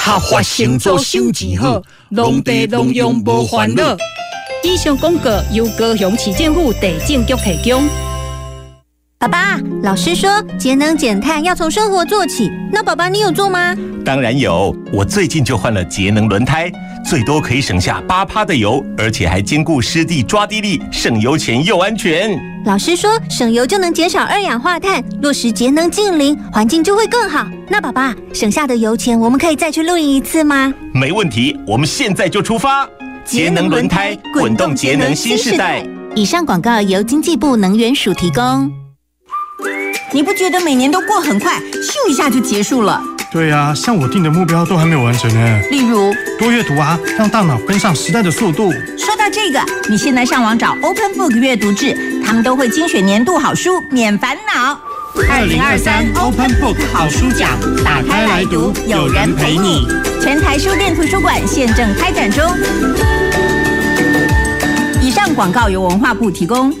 [0.00, 3.96] 合法生做收钱好，农地农用无烦恼。
[4.64, 7.88] 以上广告由高雄市政府地政局提供。
[9.20, 13.76] 爸爸，老师说节能减碳要从生活做起，那爸爸你有做吗？
[14.02, 16.72] 当然有，我最近就换了节能轮胎，
[17.04, 22.30] 最多可以省下八趴的油，而且还兼顾湿地抓地力，省油钱又安全。
[22.64, 27.46] 老师说省油就能减少二氧化碳，落实节能净零，环境就会更好。
[27.68, 30.72] 那爸爸省下的油钱，我们可以再去露营一次吗？
[30.94, 32.88] 没问题，我们现在就出发。
[33.26, 35.86] 节能轮胎，滚动节能新时代。
[36.14, 38.72] 以上广告由经济部能源署提供。
[40.12, 43.00] 你不觉得每年都过很快，咻一下就结束了？
[43.32, 45.60] 对呀，像我定的目标都还没有完成呢。
[45.70, 48.72] 例如多阅读啊，让大脑跟上时代的速度。
[48.98, 54.76] 说到这个，你现在上网找 Open Book 阅读志，他们都会精选年度好书，免烦恼。
[55.30, 57.50] 二零二三 Open Book 好书奖，
[57.84, 59.86] 打开来读，有人陪你。
[60.20, 62.44] 全台书店图书馆现正开展中。
[65.00, 66.74] 以上广告由文化部提供。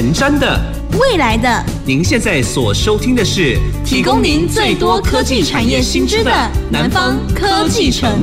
[0.00, 0.58] 前瞻的，
[0.98, 6.32] 未来的，您现在所收听的是提供您最多科技产业新知的
[6.70, 8.18] 南方科技城。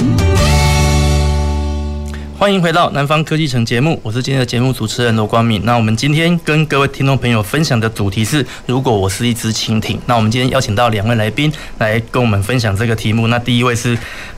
[2.36, 5.62] 欢迎回到南方科技城节目，我是今天的节目主持人罗光敏。
[5.66, 10.00] 那我们今天跟各位听众朋友分享的主题是：如果我是一只蜻蜓。
[10.08, 13.28] 那我们今天邀请到两位来宾来跟我们分享这个题目。
[13.28, 13.96] 那第一位是。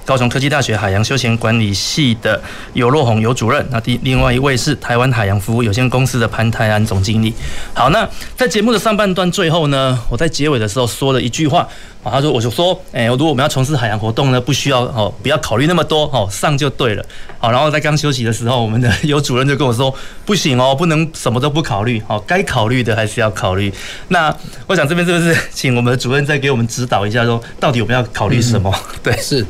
[0.10, 2.42] 高雄科技大学海洋休闲管理系的
[2.74, 7.32] 游若鸿游主任，那第另外一位是台湾海洋服务有限公司的潘泰安总经理。
[7.76, 11.60] 好，那在节目的上半段最后呢，我在结尾的时候说了一句话
[12.04, 17.06] 啊，他说我就说，哎，如果我们要从事海洋活动呢，不需要哦，不要考虑那么多哦，上就对了。
[17.38, 19.94] 好，然后在刚休息的时候，我们的游主任就跟我说，
[20.26, 23.72] 不行哦，不能什么都不考虑，好，该考虑的还是要考虑。
[24.08, 28.74] 那我想这边是不是请我们的主任再给我们指导一下，说到底我们要考虑什么？
[29.04, 29.46] 对，是。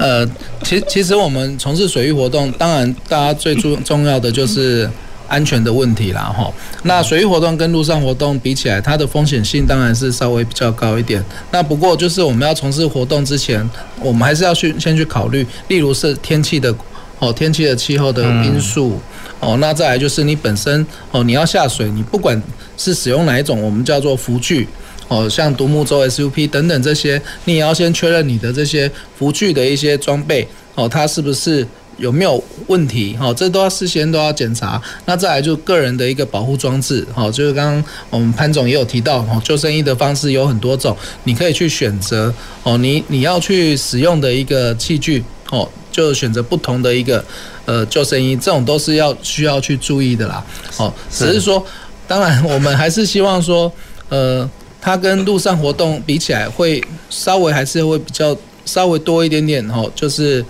[0.00, 0.26] 呃，
[0.64, 4.88] 其其实我们从事水域活动，当然大家最重 重要的就是
[5.28, 6.50] 安全的问题啦，哈。
[6.84, 11.22] 那水域活动跟陆上活动比起来，它的风险性当然是稍微比较高一点。
[11.50, 13.68] 那不过就是我们要从事活动之前，
[14.00, 16.74] 我们还是要去先去考虑，例如是天气的
[17.18, 18.98] 哦，天气的气候的因素
[19.38, 19.58] 哦。
[19.60, 22.42] 那再来就是你本身哦，你要下水，你不管
[22.78, 24.66] 是使用哪一种，我们叫做浮具。
[25.10, 30.46] 哦，像独木舟、SUP 等等这些，你也要先确认你的这些浮具的一些装备，
[30.76, 31.66] 哦，它是不是
[31.98, 33.18] 有没有问题？
[33.20, 34.80] 哦，这都要事先都要检查。
[35.06, 42.32] 那再来就个人的一个保护装置，哦，就是刚刚我们潘总也有提到，哦，救生衣的方式有很多种，你可以去选择。
[42.62, 47.24] 哦，你你要去使用的一个器具，哦，就选择不同的一个
[47.64, 50.46] 呃救生衣，这种都是要需要去注意的啦。
[50.76, 51.66] 哦，只是说，
[52.06, 53.72] 当然我们还是希望说，
[54.08, 54.48] 呃。
[54.80, 60.44] 它跟路上活动比起来，会稍微还是会比较稍微多一点点哦，就是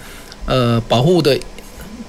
[0.46, 1.38] 呃保护的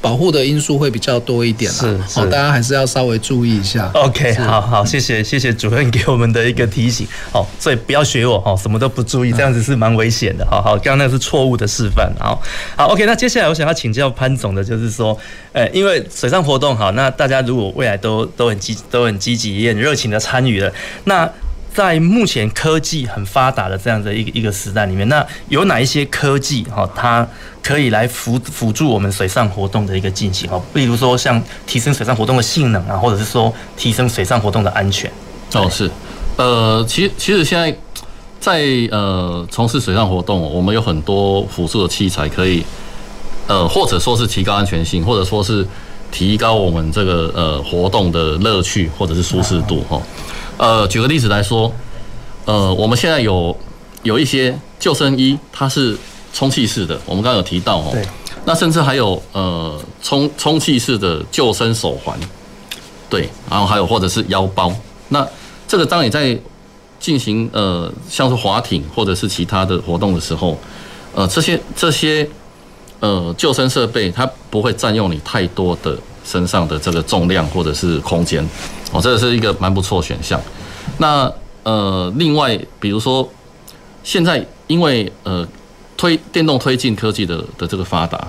[0.02, 1.78] 保护的因素会比较多一点啦。
[1.78, 3.90] 是是，大家还是要稍微注意一下。
[3.94, 7.08] OK，好好，谢谢谢谢主任给我们的一个提醒。
[7.32, 10.46] 好，所以不要学我哦，什么都不注意，这样子是蛮危险的。
[10.50, 12.12] 好好，刚刚那是错误的示范。
[12.20, 12.42] 好，
[12.76, 15.16] 好 OK，那接下来我想要请教潘总的，就是说，
[15.54, 21.30] 呃，因为水上活动好，那大家如果未来都都很积都很积极也很热情的参与了，那
[21.74, 27.26] 在目前科技很发达的这样的一个一个时代里面，那有哪一些科技哈，它
[27.64, 30.62] 可以来辅辅助我们水上活动的一个进行哈？
[30.74, 35.10] 比如说像提升水上活动的性能啊，或者是说提升水上活动的安全。
[35.54, 35.90] 哦，是，
[36.36, 37.74] 呃，其实其实现在
[38.40, 42.64] 在呃从事水上活动，我们有很多辅助的器材可以，
[43.48, 45.66] 呃，或者说是提高安全性，或者说是
[46.12, 50.02] 提高我们这个呃活动的乐趣或者是舒适度哈。
[50.62, 51.74] 呃，举个例子来说，
[52.46, 53.58] 呃，我们现在有
[54.04, 55.98] 有一些救生衣，它是
[56.32, 57.90] 充气式的，我们刚刚有提到哦。
[57.92, 58.06] 对。
[58.46, 62.16] 那甚至还有呃充充气式的救生手环，
[63.10, 64.72] 对，然后还有或者是腰包。
[65.10, 65.28] 那
[65.68, 66.38] 这个当你在
[67.00, 70.56] 进行呃像是划艇或者是其他的活动的时候，
[71.16, 72.28] 呃，这些这些
[73.00, 75.98] 呃救生设备它不会占用你太多的
[76.32, 78.42] 身上的这个重量或者是空间。
[78.94, 80.40] 哦，这个是一个蛮不错选项。
[80.98, 81.32] 那
[81.64, 83.28] 呃，另外比如说，
[84.04, 85.46] 现在因为呃
[85.98, 88.26] 推电动推进科技的的这个发达，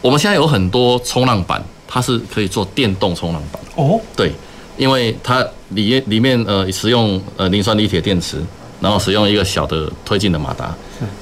[0.00, 3.62] 我们现在有很多冲浪板，它是可以做电动冲浪板。
[3.76, 4.32] 哦，对。
[4.76, 8.40] 因为它里里面呃使用呃磷酸锂铁电池，
[8.80, 10.72] 然后使用一个小的推进的马达，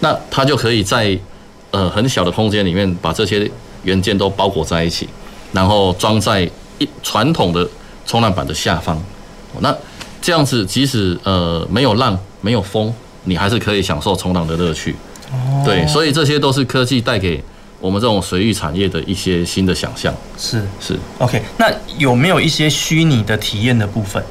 [0.01, 1.19] 那它就可以在
[1.71, 3.51] 呃很小的空间里面把这些
[3.85, 5.09] 元件都包裹在一起，
[5.53, 7.69] 然后装在一传统的
[8.07, 9.03] 冲浪板的下方。
[9.61, 9.75] 那
[10.21, 12.93] 这样子，即使呃没有浪、没有风，
[13.25, 14.95] 你还是可以享受冲浪的乐趣。
[15.33, 17.43] 哦，对，所以这些都是科技带给
[17.81, 20.15] 我们这种水域产业的一些新的想象。
[20.39, 21.43] 是是，OK。
[21.59, 24.23] 那有没有一些虚拟的体验的部分？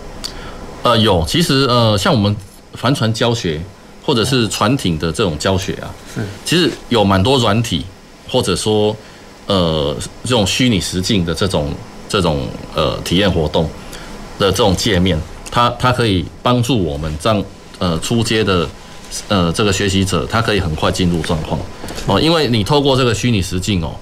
[0.84, 1.26] 呃，有。
[1.26, 2.36] 其实呃，像我们
[2.74, 3.60] 帆船教学
[4.06, 7.86] 或者是船艇的这种教学啊，是，其实有蛮多软体，
[8.30, 8.96] 或者说
[9.48, 11.72] 呃这种虚拟实境的这种
[12.08, 13.70] 这种呃体验活动
[14.40, 15.20] 的这种界面。
[15.52, 17.42] 它它可以帮助我们让
[17.80, 18.68] 呃出街的
[19.30, 21.58] 呃这个学习者，他可以很快进入状况
[22.08, 23.96] 哦，因为你透过这个虚拟实境哦，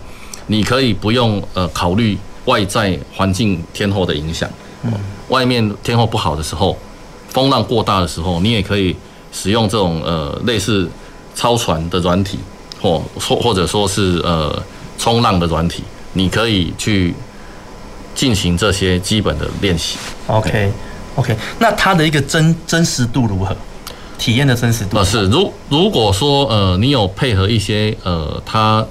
[0.48, 4.50] 你可以不用呃考虑外在环境天候的影响，
[4.82, 4.92] 嗯，
[5.30, 6.76] 外面天候不好的时候，
[7.30, 8.96] 风浪过大的时候，你也可以
[9.32, 10.90] 使用这种呃类似
[11.36, 12.40] 超船的软体，
[12.82, 14.60] 或或或者说是呃
[15.04, 15.84] 冲浪的软体，
[16.14, 17.14] 你可以去
[18.16, 19.98] 进行这些基本的练习。
[20.28, 20.72] OK。
[21.16, 23.54] OK，那它的一个真真实度如何？
[24.18, 24.98] 体验的真实度？
[24.98, 28.84] 呃，是如如果说呃，你有配合一些呃，它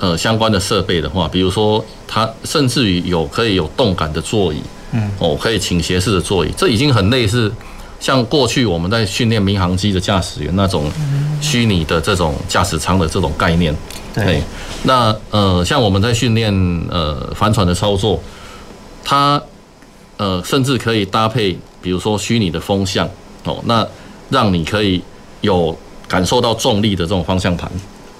[0.00, 7.50] 呃相关的设备的话，比如说它甚至于有可以有动感的座椅，嗯，哦，可以倾斜式的座椅，这已经很类似
[8.00, 10.90] 像过去我们在训练民航机的驾驶员那种
[11.40, 13.74] 虚拟的这种驾驶舱的这种概念。
[14.16, 14.42] 对，
[14.82, 16.52] 那呃，像我们在训练
[16.90, 18.20] 呃帆船的操作，
[19.04, 19.40] 它。
[20.18, 23.06] 呃，甚至可以搭配，比如说虚拟的风向
[23.44, 23.86] 哦，那
[24.30, 25.02] 让你可以
[25.42, 25.76] 有
[26.08, 27.70] 感受到重力的这种方向盘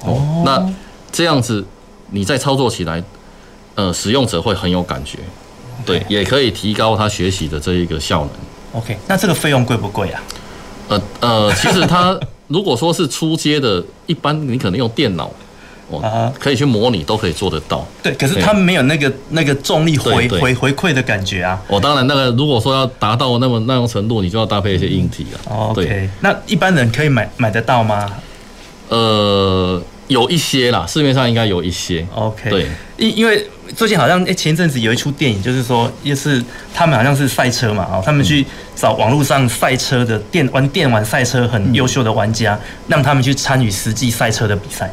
[0.00, 0.62] 哦，那
[1.10, 1.64] 这样子
[2.10, 3.02] 你在操作起来，
[3.76, 5.20] 呃，使用者会很有感觉，
[5.86, 8.82] 对，也可以提高他学习的这一个效能。
[8.82, 10.22] OK，那这个费用贵不贵啊？
[10.88, 12.14] 呃呃，其实它
[12.48, 15.32] 如果说是初阶的，一般你可能用电脑。
[15.88, 17.86] 哦，可以去模拟，都可以做得到。
[18.02, 21.62] 对，可是它没有那个那个重力回回回馈的感觉啊。
[21.68, 25.36] 哦，当然，那个如果说要达到那么那种程度，你就要搭配一些硬体啊。
[25.48, 28.10] 哦，OK，那一般人可以买买得到吗？
[28.88, 32.06] 呃，有一些啦，市面上应该有一些。
[32.14, 32.66] OK，对，
[32.96, 36.42] 因因为最近好像诶，前阵子有一出电影，就是说也是
[36.74, 42.58] 他们好像是赛车嘛，哦，他们去找网络上赛车的电玩电玩赛车很优秀的玩家，
[42.88, 44.90] 让他们去参与实际赛车的比赛。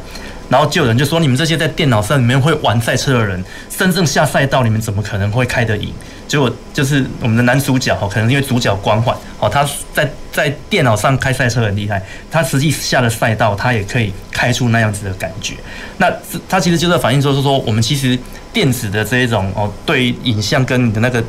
[0.54, 3.42] 然后就有人就说：“你们这些在电脑上里面会玩赛车的人，
[3.76, 5.92] 真正下赛道，你们怎么可能会开得赢？”
[6.26, 15.54] 结果就是我们的男主角哦，可能因为主角光环哦，他在在电脑上开赛车很厉害，他实际下了赛道，他也可以开出那样子的感觉。
[15.98, 16.12] 那
[16.48, 18.18] 他其实就在反映说，是说我们其实
[18.52, 21.22] 电子的这一种哦，对影像跟你的那个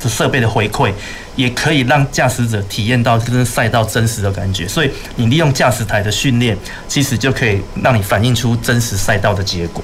[0.00, 0.92] 设备的回馈。
[1.36, 9.82] 也可以让驾驶者体验到跟赛道真实的感觉，所以你利用驾驶台的训练，其实就可以让你反映出真实赛道的结果。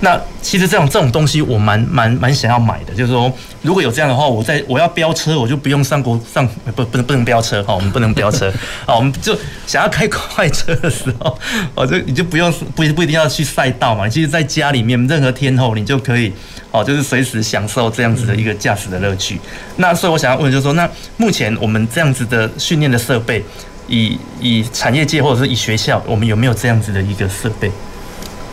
[0.00, 2.94] 那其实这种这种东西，我蛮蛮蛮想要买的。
[2.94, 3.32] 就是说，
[3.62, 8.48] 如果有这样的话，我在我要飙车，我就不用上国上不不能不能飙车哈，我们不能飙车
[8.86, 9.36] 啊， 我们就
[9.66, 11.36] 想要开快车的时候，
[11.74, 16.32] 哦，就你就不用不不一定要去赛道嘛，其实在家里面任何天候，你就可以
[16.70, 19.40] 哦，就是随时享受这样子的一个驾驶的乐趣。
[19.78, 23.44] 那所以我想要问，就是说，那目前我们这样子的训练的设备，
[23.88, 27.68] 以以产业界或者是以学校，我们有没有这样子的一个设备？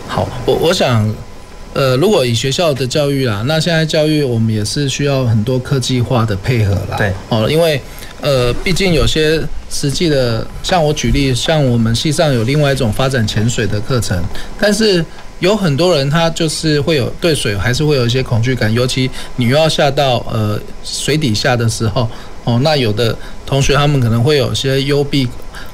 [0.08, 1.08] 好，我我想。
[1.76, 6.96] 呃，如果以学校的教育啦，那现在教育我们也是需要很多科技化的配合啦。
[6.98, 7.82] 对，哦，因为
[8.22, 14.24] 呃，毕竟有些实际的，像我举例，像我们系上有另外一种发展潜水的课程，
[14.58, 15.04] 但是
[15.40, 22.10] 有很多人他就是会有对水还是会有一些恐惧感，尤其你又要下到呃水底下的时候，
[22.46, 23.14] 哦，那有的
[23.46, 25.28] 同学他们可能会有些幽闭。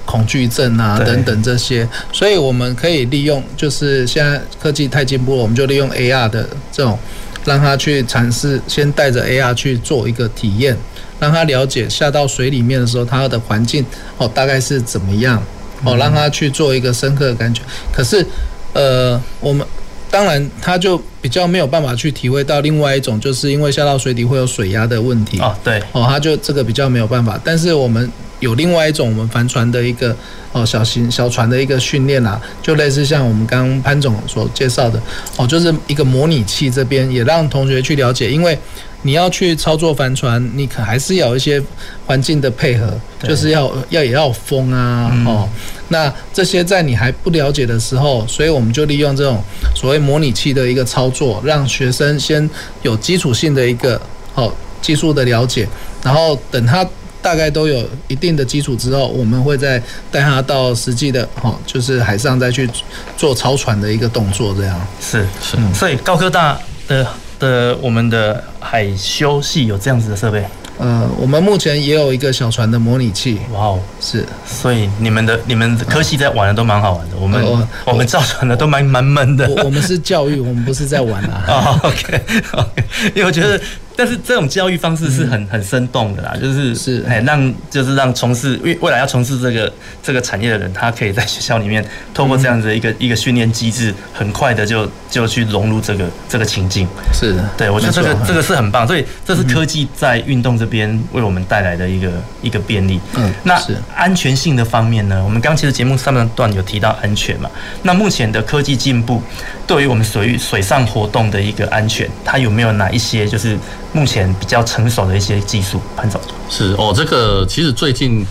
[0.06, 6.98] 恐惧症啊，等等这些，所以我们可以利用，就是现在科技太进步了，我们就利用 AR 的这种，
[7.46, 10.76] 让他去尝试，先带着 AR 去做一个体验，
[11.20, 13.86] 让他了解下到水里面的时候，它的环境
[14.18, 15.42] 哦大概是怎么样，
[15.86, 17.62] 哦让他去做一个深刻的感觉。
[17.94, 18.26] 可是，
[18.74, 19.66] 呃，我们
[20.10, 25.40] 当然他就比较没有办法去体会到另外一种，就是因为下到水底会有水压的问题。
[25.40, 28.12] 哦，对，哦他就这个比较没有办法，但是我们。
[28.42, 30.14] 有另外一种我们帆船的一个
[30.52, 35.02] 哦小型小船的一个训练啦，就类似像我们刚刚潘总所介绍的
[35.38, 38.58] 哦，就是一个模拟器这边也让同学去了解，因为
[39.04, 41.62] 你要去操作帆船，你可还是要有一些
[42.06, 45.48] 环境的配合，就是要要也要风啊哦，
[45.88, 49.42] 那这些在你还不了解的时候，所以我们就利用这种
[49.76, 52.50] 所谓模拟器的一个操作，让学生先
[52.82, 54.02] 有基础性的一个
[54.36, 54.52] 哦。
[54.82, 55.68] 技术的了解，
[56.04, 56.84] 然后等他
[57.22, 62.70] 大概都有一定的基础之后，我们会再带他到实际的哈，就是海上再去
[63.16, 66.58] 做操船的一个动作，这样是是，所以高科大
[66.88, 67.06] 的
[67.40, 70.44] 的我们的海修系有这样子的设备。
[70.80, 73.40] 呃，我们目前也有一个小船的模拟器。
[73.54, 77.16] 哇哦，是，所以你们的你们科系在玩的都蛮好玩的。
[77.18, 79.48] 我们我，我们造船的都蛮蛮闷的。
[79.48, 81.44] 我我们是教育，我们不是在玩啊。
[81.48, 82.22] 哦，OK
[82.54, 83.62] OK，因为我觉得。
[83.96, 89.72] 但是这种教育方式是很很生动的啦，就是是哎让就是让从事未未来要从事这个
[90.02, 96.88] 这个产业的人，他可以在学校里面透过这样子的一个一个训练机制，很快的就就去融入这个这个情境。
[97.14, 102.10] 是的，对我觉得这个这个是很棒，所以这是科技在运动这边为我们带来的一个
[102.42, 103.00] 一个便利。
[103.16, 103.62] 嗯，那
[103.96, 105.22] 安全性的方面呢？
[105.24, 107.50] 我们刚其实节目上半段有提到安全嘛？
[107.84, 109.22] 那目前的科技进步
[109.68, 113.58] 对于我们水域水上活动的一个安全，它有没有哪一些就是？
[113.94, 116.20] 目前比较成熟的一些技术，潘总
[116.50, 118.26] 是哦，这个其实最近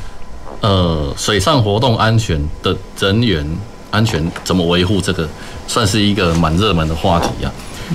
[0.60, 3.46] 呃，水上活动安全的人员
[3.90, 5.28] 安全怎么维护，这个
[5.66, 7.52] 算是一个蛮热门的话题啊。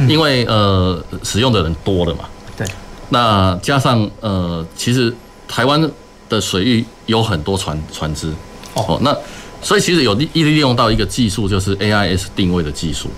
[0.09, 2.25] 因为呃，使用的人多了嘛，
[2.57, 2.67] 对。
[3.09, 5.15] 那加上呃，其实
[5.47, 5.89] 台湾
[6.27, 8.29] 的水域有很多船船只
[8.73, 9.15] 哦，那
[9.61, 13.09] 所以其实有利利用到一个技术，就是 AIS 定位的技术。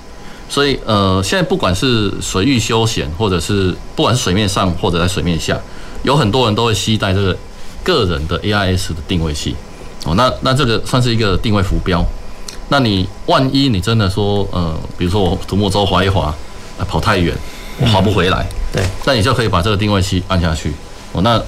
[0.50, 5.60] 所以，呃，现在不管是水域休闲，或者是不管是水面上或者在水面下，
[6.04, 7.38] 有很多人都会携带这个
[7.84, 9.54] 个人的 AIS 的定位器。
[10.06, 12.02] 哦，那那这个算是一个定位浮标。
[12.70, 16.34] 那你万一你真的说，呃，比如说我独木舟划一划，
[16.88, 17.36] 跑太远，
[17.82, 20.72] 我划不回来，对，那你就可以把这个定位器按下去。
[21.12, 21.42] 哦，那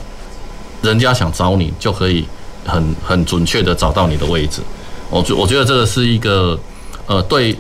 [0.82, 2.26] 人家想找你，就可以
[2.66, 4.62] 很很准确的找到你的位置。
[5.10, 6.60] 我觉我觉得这个是一个，
[7.08, 7.58] 呃，对。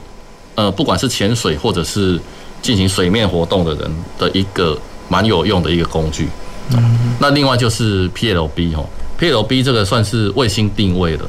[0.59, 2.19] 呃，不管是潜水或者是
[2.61, 6.27] 进行水面活动的人的一个蛮有用的一个工具。
[6.75, 8.85] 嗯，那另外就是 PLB 哦
[9.17, 11.23] ，PLB 这个算是卫星定位的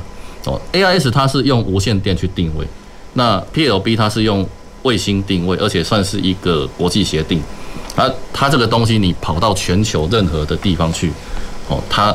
[0.46, 0.60] 哦。
[0.72, 2.66] AIS 它是用无线电去定位，
[3.12, 4.44] 那 PLB 它是用
[4.82, 7.40] 卫星定位，而且算是一个国际协定。
[7.94, 11.12] 它它这个东西你跑到全球任何的地方去，
[11.68, 12.12] 哦，它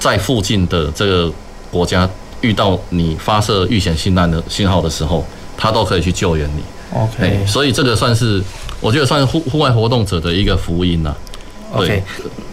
[0.00, 1.32] 在附近的这个
[1.70, 5.24] 国家遇到你发射遇险信号的信号的时候。
[5.60, 6.62] 他都可以去救援你
[6.96, 8.42] ，OK，所以这个算是
[8.80, 11.14] 我觉得算是户户外活动者的一个福音呐。
[11.72, 12.02] OK，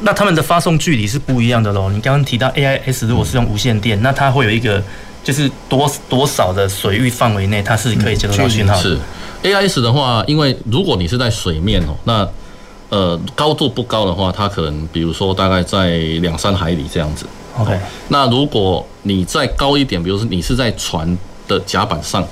[0.01, 1.89] 那他们的发送距离是不一样的喽。
[1.89, 4.83] 你刚刚提到 AIS 如果是用无线电，嗯、那它会有一个
[5.23, 8.81] 就是多多少的水域范围内它是可以接收到讯号的。
[8.81, 8.99] 是
[9.41, 12.27] AIS 的话，因为如果你是在水面哦，那
[12.89, 17.25] 呃高度不高的话，它可能比如说大概在两三海里这样子。
[17.57, 17.79] OK，
[18.09, 22.27] 那如果你再高一点，比如说你是在船的甲板上。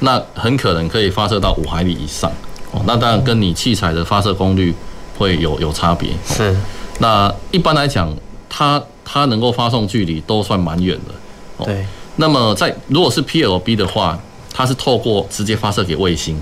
[0.00, 2.30] 那很可能可以发射到五海里以上，
[2.70, 4.72] 哦，那当然跟你器材的发射功率
[5.18, 6.10] 会有有差别。
[6.24, 6.56] 是，
[7.00, 8.14] 那一般来讲，
[8.48, 11.64] 它它能够发送距离都算蛮远的。
[11.64, 11.84] 对。
[12.14, 14.16] 那么在如果是 PLB 的话，
[14.54, 16.40] 它是透过直接发射给卫星，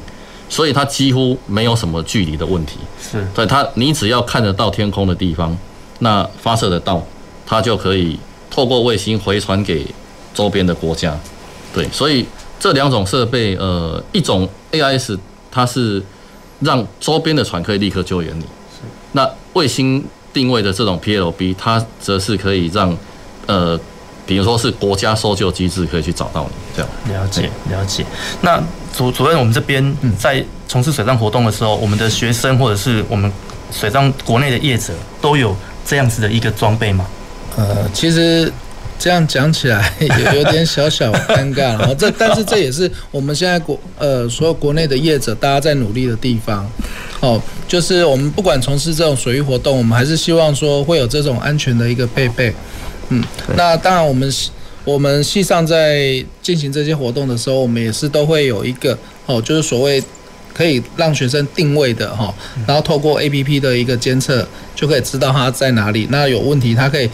[0.51, 2.79] 所以它几乎没有什么距离的问题。
[3.01, 3.27] 是。
[3.35, 5.57] 对它，你只要看得到天空的地方，
[6.01, 7.03] 那发射得到，
[7.47, 8.19] 它就可以
[8.51, 9.87] 透过卫星回传给
[10.35, 11.19] 周边的国家。
[11.73, 12.27] 对，所以。
[12.59, 15.19] 这两种设备，呃，一种 AIS，
[15.51, 16.03] 它是
[16.61, 18.45] 让周边的船可以立刻救援你。
[19.13, 22.97] 那卫星定位的这种 PLB，它则是可以让，
[23.47, 23.79] 呃，
[24.27, 26.51] 比如说是国家搜救机制可以去找到你。
[26.75, 27.23] 这样。
[27.23, 28.05] 了解，了解。
[28.41, 28.63] 那
[28.95, 33.31] 主主任，我们这边在从事水上活动的时候，我们的学生或者是我们
[33.71, 35.55] 水上国内的业者都有
[35.85, 37.07] 这样子的一个装备吗？
[37.57, 38.53] 呃，其实。
[38.99, 46.68] 这样讲起来也有点小小尴尬了，这 但是这也是我们现在国呃所有国内的业者大家在努力的地方，
[47.20, 52.53] 哦，就是我们不管从事这种水域活动，我们还是希望说会有这种安全的一个配备，
[53.11, 53.22] 嗯，
[53.55, 54.32] 那当然我们
[54.84, 60.03] 我们系上在进行这些活动的时候，我们也是都会有一个哦，就是所谓
[60.55, 62.34] 可以让学生定位的哈，
[62.66, 67.09] 然后透过 APP 的一个监测就可以知道他在哪里，那有问题他可以。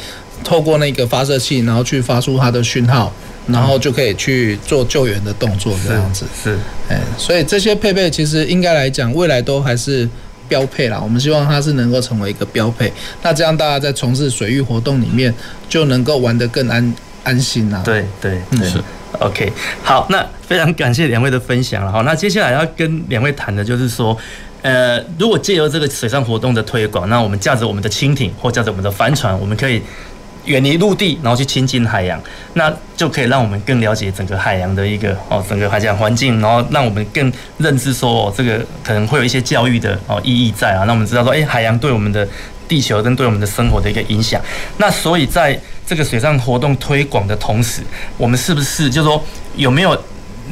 [0.45, 3.13] 透过那个发射器，然后去发出它的讯号，
[3.47, 10.09] 然后就可以去做救援的动作，这样子是，哎，所以这些配备其实应该来讲，未来都还是
[10.49, 11.01] 标配啦。
[11.03, 15.33] 我们希望它是能够成为一个标配，那这样大家在从事水域活动里面
[15.69, 17.83] 就能够玩得更安安心啦。
[17.85, 18.79] 对对对，是
[19.19, 19.53] OK。
[19.83, 21.91] 好，那非常感谢两位的分享了。
[21.91, 24.17] 好，那接下来要跟两位谈的就是说，
[24.63, 29.83] 呃，如果借由这个水上活动的推广，那我们驾着我们的蜻蜓或驾着我们的帆船，我们可以。
[30.45, 32.21] 远离陆地，然后去亲近海洋，
[32.55, 42.27] 那就可以让我们更了解整个海洋的一个哦，整个海洋环境，然后让我们更认知说哦，这个可能会有一些教育的哦意义在啊，那我们知道说，哎，海洋对我们的
[42.67, 44.41] 地球跟对我们的生活的一个影响。
[44.79, 47.81] 那所以在这个水上活动推广的同时，
[48.17, 49.23] 我们是不是就是说
[49.57, 49.91] 有没有？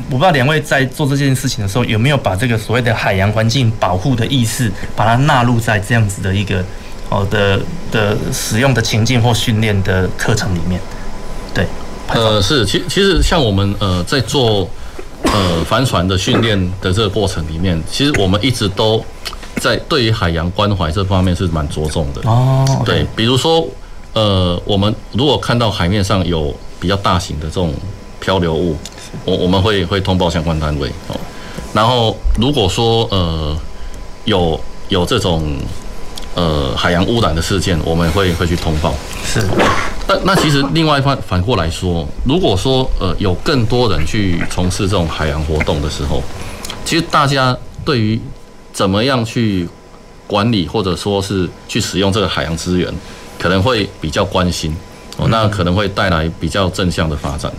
[0.09, 6.65] 我不知道两位在做这件事情的时候，有没有把这个所谓的海洋环境保护的意识，把它纳入在这样子的一个。
[7.11, 10.81] 好的的使用的情境或训练的课程里面，
[11.53, 11.67] 对，
[12.07, 14.71] 呃，是，其其实像我们呃在做
[15.25, 19.05] 呃帆船的训练的这个过程里面，其实我们一直都
[19.57, 22.65] 在对于海洋关怀这方面是蛮着重的哦。
[22.87, 23.67] 对，比如说
[24.13, 27.75] 呃，我们如果看到海面上有比较大型的这种
[28.21, 28.77] 漂流物，
[29.25, 31.19] 我我们会会通报相关单位哦。
[31.73, 33.59] 然后如果说呃
[34.27, 35.59] 有有这种。
[36.35, 38.95] 呃，海洋污染的事件，我们会会去通报。
[39.25, 39.41] 是，
[40.07, 46.23] 那那其实另外一方反过来说，如果说呃有更多人去从事这种海洋活动的时候，
[46.85, 48.21] 其实大家对于
[48.73, 49.69] 怎么样去
[50.29, 52.93] 管理或者说是去使用这个海洋资源，
[53.39, 54.73] 可能会比较关心
[55.17, 57.53] 哦，那可能会带来比较正向的发展。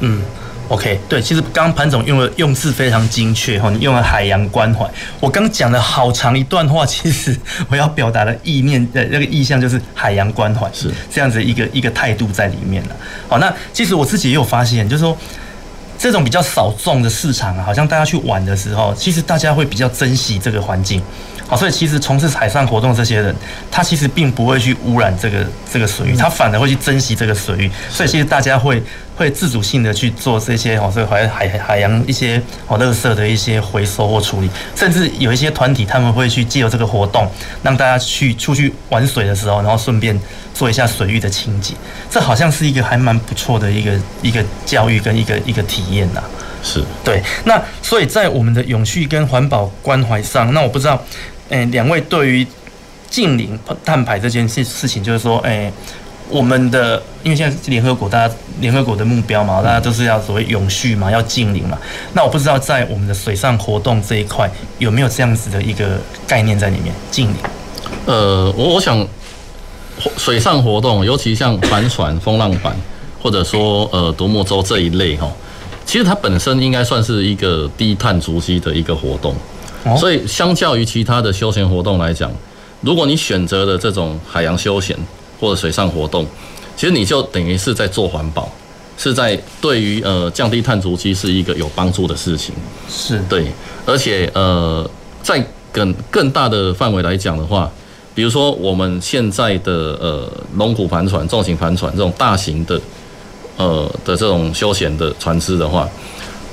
[0.00, 0.22] 嗯。
[0.68, 4.88] OK，对，其实刚刚潘总用了用字非常精确哈，你用了海洋关怀。
[5.20, 7.36] 我刚讲了好长一段话，其实
[7.68, 12.96] 我要表达的意念的那个意向就是海洋关怀，是这样子一个一个态度在里面了。
[13.28, 15.16] 好，那其实我自己也有发现，就是说
[15.98, 21.02] 这种比较少众的市场啊，好像大家去玩的时候，其实大家会比较珍惜这个环境。
[21.46, 23.34] 好，所以其实从事海上活动这些人，
[23.70, 27.70] 他其实并不会去污染这个这个水域，他反而会去珍惜这个水域。
[27.90, 28.82] 所以其实大家会
[29.14, 37.30] 会自主性的去做这些哦，这个海海海洋一些哦垃圾的一些回收或处理，甚至有一些团体他们会去借由这个活动，
[37.62, 40.18] 让大家去出去玩水的时候，然后顺便
[40.54, 41.74] 做一下水域的清洁。
[42.10, 43.92] 这好像是一个还蛮不错的一个
[44.22, 46.22] 一个教育跟一个一个体验呐。
[46.62, 47.22] 是对。
[47.44, 50.98] 那所以在我们的永续跟环保关怀上，那我不知道。
[51.54, 52.44] 诶，两位对于
[53.08, 55.72] 净零碳排这件事事情，就是说，诶，
[56.28, 61.78] 我们的因为现在联合国，大家联合国的目标嘛，大家都是要所谓永续嘛，要近零嘛。
[62.12, 64.50] 那我不知道在我们的水上活动这一块
[64.80, 67.36] 有没有这样子的一个概念在里面，近零。
[68.06, 69.06] 呃，我我想，
[70.16, 72.74] 水上活动，尤其像帆船、风浪板，
[73.22, 75.30] 或者说呃独木舟这一类哈，
[75.86, 79.36] 其实它本身应该算是一个低碳足迹的一个活动。
[79.98, 82.32] 所以，相较于其他的休闲活动来讲，
[82.80, 84.96] 如果你选择了这种海洋休闲
[85.38, 86.26] 或者水上活动，
[86.74, 88.50] 其实你就等于是在做环保，
[88.96, 92.54] 是在对于呃降低碳足迹是一个有帮助的事情。
[92.88, 93.46] 是对，
[93.84, 94.88] 而且呃，
[95.22, 97.70] 在更更大的范围来讲的话，
[98.14, 102.80] 比如说我们现在的呃龙骨帆船、重型帆船这种大型的
[103.58, 105.86] 呃的这种休闲的船只的话，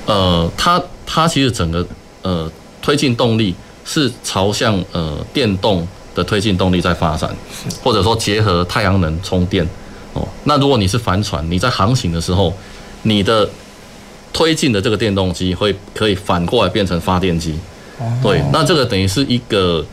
[0.04, 1.86] 呃，它它其实整个
[2.20, 2.50] 呃。
[2.82, 3.54] 推进动力
[3.84, 7.34] 是朝向呃电动的推进动力在发展，
[7.82, 9.66] 或者说结合太阳能充电
[10.12, 10.28] 哦。
[10.44, 12.52] 那如果你是帆船，你在航行的时候，
[13.02, 13.48] 你的
[14.32, 17.54] 推进的这个电动机会可以反过来变成发电机。
[18.22, 19.84] 对，那这个等于是一个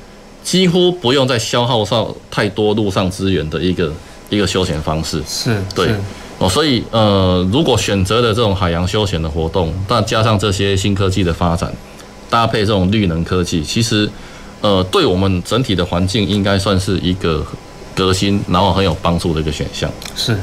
[0.43, 3.93] 几乎不用再消耗上太多路上资源的一个
[4.29, 5.21] 一个休闲方式。
[5.27, 5.89] 是，对
[6.39, 6.49] 哦。
[6.49, 11.71] 所以呃，如果选择了这种海洋休闲的活动，那加上这些新科技的发展。
[12.29, 14.09] 搭配这种绿能科技，其实，
[14.61, 17.45] 呃，对我们整体的环境应该算是一个
[17.95, 19.89] 革新，然后很有帮助的一个选项。
[20.15, 20.37] 是，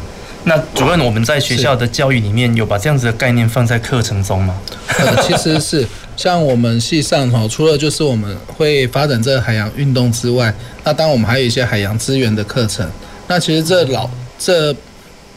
[0.45, 4.59] 那主任，我们在学校的教育里面有把这样子的概念放在课程中吗？
[4.99, 12.89] 呃，其实是像我们系上哈，除了就是我们会发展这个海洋运动之外，那当然我们还有一些海洋资源的课程。
[13.29, 14.09] 那其实这老
[14.39, 14.75] 这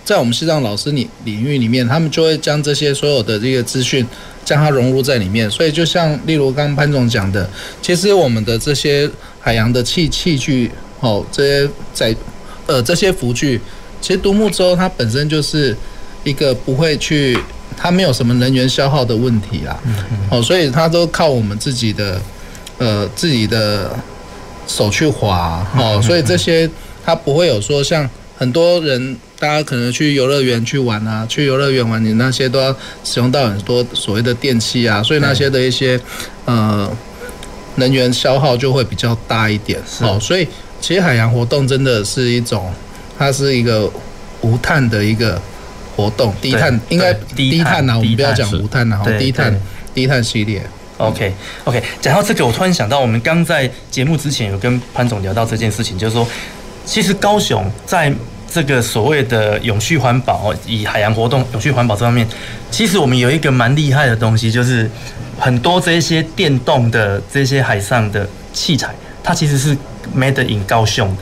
[0.03, 4.05] 在我们系上老师领领域里面，他们就会将这些所有的这个资讯。
[4.49, 7.47] 将它融入在里面，所以就像例如刚刚潘总讲的，
[7.83, 9.07] 其实我们的这些
[9.39, 10.71] 海洋的器器具，
[11.01, 12.15] 哦，这些在
[12.65, 13.61] 呃这些浮具，
[14.01, 15.77] 其实独木舟它本身就是
[16.23, 17.37] 一个不会去，
[17.77, 19.79] 它没有什么能源消耗的问题啦，
[20.31, 22.19] 哦，所以它都靠我们自己的
[22.79, 23.95] 呃自己的
[24.65, 26.67] 手去划，哦，所以这些
[27.05, 28.09] 它不会有说像
[28.39, 29.17] 很多人。
[29.39, 32.75] 大家可能去游乐园去玩啊，去游乐园玩，你那些都要
[33.05, 35.97] 使用到很多所谓的电器啊，所以那些的一些
[36.43, 36.91] 呃
[37.75, 39.79] 能源消耗就会比较大一点。
[40.01, 40.45] 哦，所以
[40.81, 42.69] 其实海洋活动真的是一种，
[43.17, 43.89] 它是一个
[44.41, 45.41] 无碳的一个
[45.95, 49.57] 活动，低碳应该低碳呐，我们不要讲无碳呐，好，低碳
[49.93, 50.61] 低碳系列。
[50.97, 51.33] OK
[51.63, 56.27] OK，讲到这个，我突然想到，我们刚在节目之前有跟潘总聊到这件事情，就是说，
[56.89, 58.11] 其实高雄在
[58.51, 62.27] 这个所谓的永续环保，以海洋活动永续环保这方面，
[62.71, 64.89] 其实我们有一个蛮厉害的东西，就是
[65.37, 68.89] 很多这些电动的这些海上的器材，
[69.23, 69.77] 它其实是
[70.17, 71.21] made in 高雄的。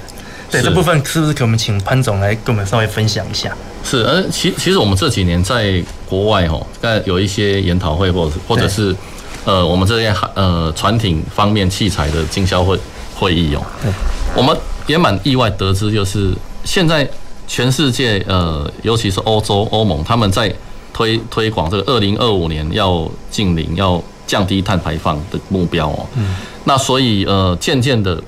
[0.49, 3.51] 对，这部分是不是可我们请潘总来跟我们稍微分享一下？
[3.83, 8.95] 是，而其其实我们这几年在国外哈，在有一些研讨会，或者或者是
[9.43, 12.79] 呃，我们这些呃船艇方面器材的经销会
[13.13, 13.91] 会议哦，对，
[14.33, 14.55] 我们
[14.87, 16.33] 也蛮意外得知，就是。
[16.65, 17.09] 现在
[17.47, 20.53] 全世界呃，尤其是欧洲欧盟，他们在
[20.91, 26.05] 推推广这个二零二五年要净零，要降低碳排放的目标哦。
[26.17, 26.35] 嗯。
[26.65, 28.21] 那所以呃，渐渐的，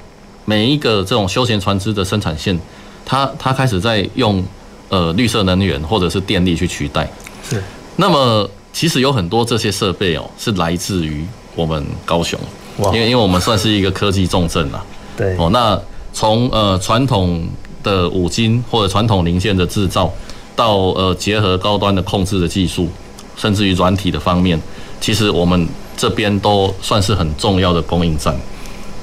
[0.45, 2.57] 每一个这种休闲船只的生产线，
[3.05, 4.41] 它它开始在用
[4.87, 7.05] 呃绿色能源或者是电力去取代。
[7.43, 7.61] 是。
[7.97, 12.39] 那么其实有很多这些设备哦，是来自于我们高雄，
[12.77, 14.81] 因为因为我们算是一个科技重镇啦。
[15.17, 15.35] 对。
[15.37, 15.77] 哦，那
[16.19, 17.47] 从呃传统。
[17.81, 20.11] 的五金或者传统零件的制造，
[20.53, 22.89] 到呃结合高端的控制的技术，
[23.37, 24.59] 甚至于软体的方面，
[24.99, 25.65] 其实我们
[25.95, 28.37] 这边都算是很重要的供应站。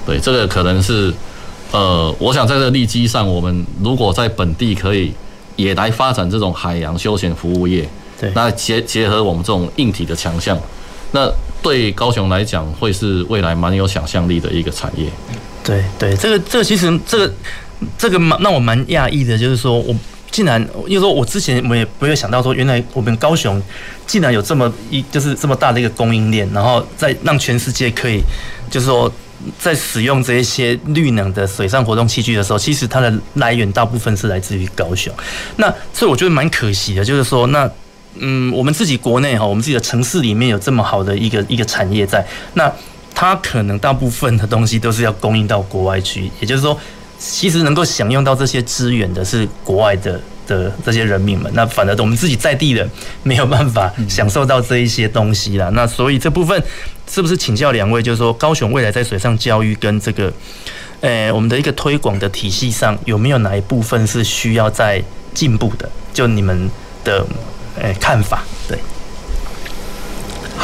[0.05, 1.11] 对，这个可能是
[1.73, 5.11] 呃，我想在这个利基上，我们如果在本地可以
[5.57, 7.89] 也来发展这种海洋休闲服务业，
[8.21, 10.55] 对，那结结合我们这种硬体的强项，
[11.13, 11.27] 那
[11.63, 15.07] 对高雄来讲，会是未来蛮有想象力的一个产业。
[15.67, 17.35] 对对，这个这个其实这个。
[17.99, 19.95] 这个蛮让我蛮讶异的，就是说我
[20.31, 23.63] 竟然，因为说我之前我也不会想到说，原来我们高雄
[24.07, 28.23] 竟然有这么一就是这么大的一个供应链，然后再让全世界可以，
[28.71, 29.13] 就是说
[29.59, 35.13] 在使用这一些绿能的水上活动器具的时候，其实它的来源大部分是来自于高雄。
[35.57, 37.71] 那所以我觉得蛮可惜的，就是说那
[38.15, 42.73] 嗯，我们自己国内哈，我们自己的城市里面有这么好的一个一个产业在，那
[43.17, 46.79] 它可能大部分的东西都是要供应到国外去，也就是说。
[47.19, 52.87] 其实能够享用到这些资源的是国外的的这些人民们，那反而我们自己在地的
[53.23, 55.71] 没有办法享受到这一些东西啦。
[55.73, 56.63] 那所以这部分
[57.09, 60.31] 是不是请教两位，就是说高雄未来在水上教育跟这个，
[61.01, 65.03] 呃，我们的一个推广的体系上，有没有哪一部分是需要再
[65.33, 65.89] 进步的？
[66.13, 66.69] 就你们
[67.03, 67.25] 的
[67.81, 68.79] 呃看法，对。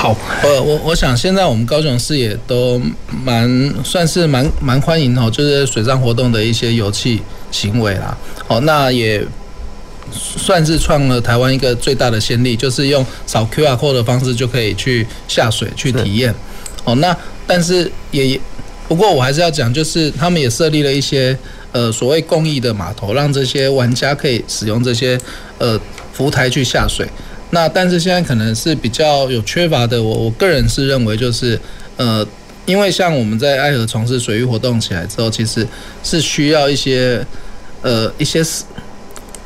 [0.02, 2.82] 好，呃，我我想现在我们高雄市也都
[3.24, 7.20] 蛮算是蛮蛮欢迎哦，就是水上活动的一些游憩
[7.52, 8.18] 行为啦。
[8.48, 9.24] 好，那也
[10.10, 16.34] 算是创了台湾一个最大的先例，就是用扫 QR code 的方式就可以去下水去体验。
[16.82, 18.40] 哦，那但是也
[18.88, 21.38] 不过我还是要讲，就是他们也设立了一些
[21.70, 25.16] 呃所谓公益的码头，让这些玩家可以使用这些
[25.58, 25.80] 呃
[26.12, 27.06] 浮台去下水。
[27.54, 31.60] 那但是现在可能是比较有缺乏的，我我个人是认为就是，
[31.98, 32.26] 呃，
[32.64, 35.66] 因为像我们在爱河从事水域活动起来之后，其实
[36.02, 37.22] 是需要一些
[37.82, 38.42] 呃一些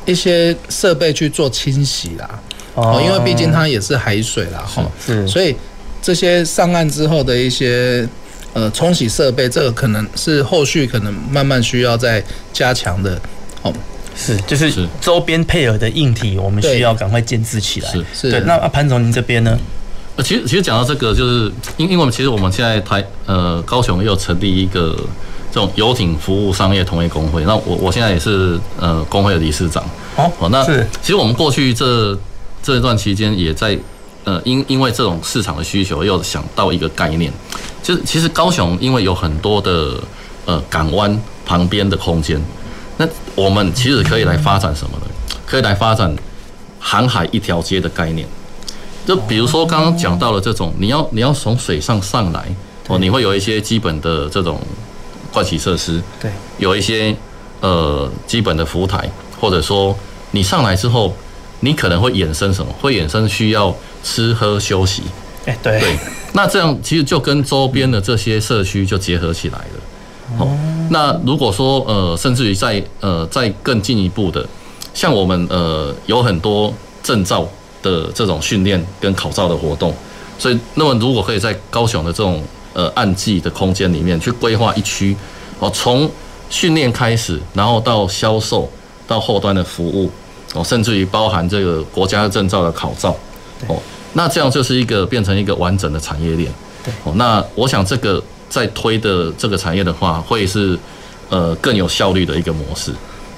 [0.05, 2.39] 一些设备去做清洗啦，
[2.75, 5.53] 哦，因为毕竟它也是海水啦，哈，是，所以
[6.01, 8.07] 这些上岸之后的一些
[8.53, 13.19] 呃冲洗设备，这个可能是后续可能慢慢需要再加强的，
[13.63, 13.73] 哦。
[14.17, 17.89] 是，就是周边配合的硬体，我们需要赶快建置起来。
[17.91, 18.31] 是是。
[18.31, 19.57] 对，那啊潘总，您这边呢？
[20.15, 24.97] 呃，其实其实讲到这个，就是因因为我们其实我们现在台呃高雄又成立一个
[25.51, 29.83] 这种游艇服务商业同业工会，那我我现在也是呃工会的理事长。
[30.15, 32.17] 哦哦，那是其实我们过去这
[32.63, 33.77] 这一段期间也在
[34.23, 37.31] 呃因因为这种市场的需求，又想到一个概念，
[37.83, 39.93] 就是其实高雄因为有很多的
[40.45, 42.41] 呃港湾旁边的空间。
[42.97, 45.05] 那我们其实可以来发展什么呢？
[45.45, 46.13] 可以来发展
[46.79, 48.27] 航海一条街的概念。
[49.05, 52.45] 就比如说刚刚讲到了这种，你要你要从水上上来
[52.87, 54.59] 哦，你会有一些基本的这种
[55.31, 57.15] 盥洗设施，对，有一些
[57.61, 59.97] 呃基本的浮台，或者说
[60.31, 61.15] 你上来之后，
[61.61, 62.73] 你可能会衍生什么？
[62.81, 63.73] 会衍生需要
[64.03, 65.03] 吃喝休息。
[65.45, 65.97] 哎，对对，
[66.33, 70.39] 那这样其实就跟周边的这些社区就结合起来了。
[70.39, 70.49] 哦，
[70.89, 74.45] 那如果说呃，甚至于在呃，再更进一步的，
[74.93, 76.73] 像我们呃，有很多
[77.03, 77.47] 证照
[77.81, 79.93] 的这种训练跟考照的活动，
[80.39, 82.41] 所以那么如果可以在高雄的这种
[82.73, 85.15] 呃暗记的空间里面去规划一区，
[85.59, 86.09] 哦，从
[86.49, 88.69] 训练开始，然后到销售，
[89.07, 90.09] 到后端的服务，
[90.53, 93.15] 哦，甚至于包含这个国家证照的考照，
[93.67, 93.77] 哦，
[94.13, 96.51] 那这样就是一个变成一个完整的产业链。
[96.83, 98.23] 对，哦，那我想这个。
[98.49, 100.77] 在推的这个产业的话，会是
[101.29, 102.93] 呃更有效率的一个模式。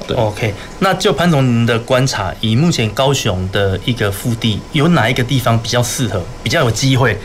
[0.07, 0.53] 对，OK。
[0.80, 7.18] 那就潘总您的观察，以目前高雄的一个腹地，有哪一个地方比较适合、比较有机会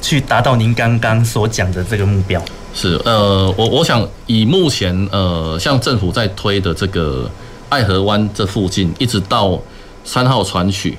[0.00, 2.42] 去达到您刚刚所讲的这个目标？
[2.74, 7.30] 是呃，我我想以目前呃，像政府在推的这个
[7.68, 9.60] 爱河湾这附近，一直到
[10.04, 10.96] 三号船曲，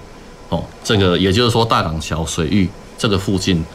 [0.50, 3.66] 哦，这个也就是说大港桥水域这个附近，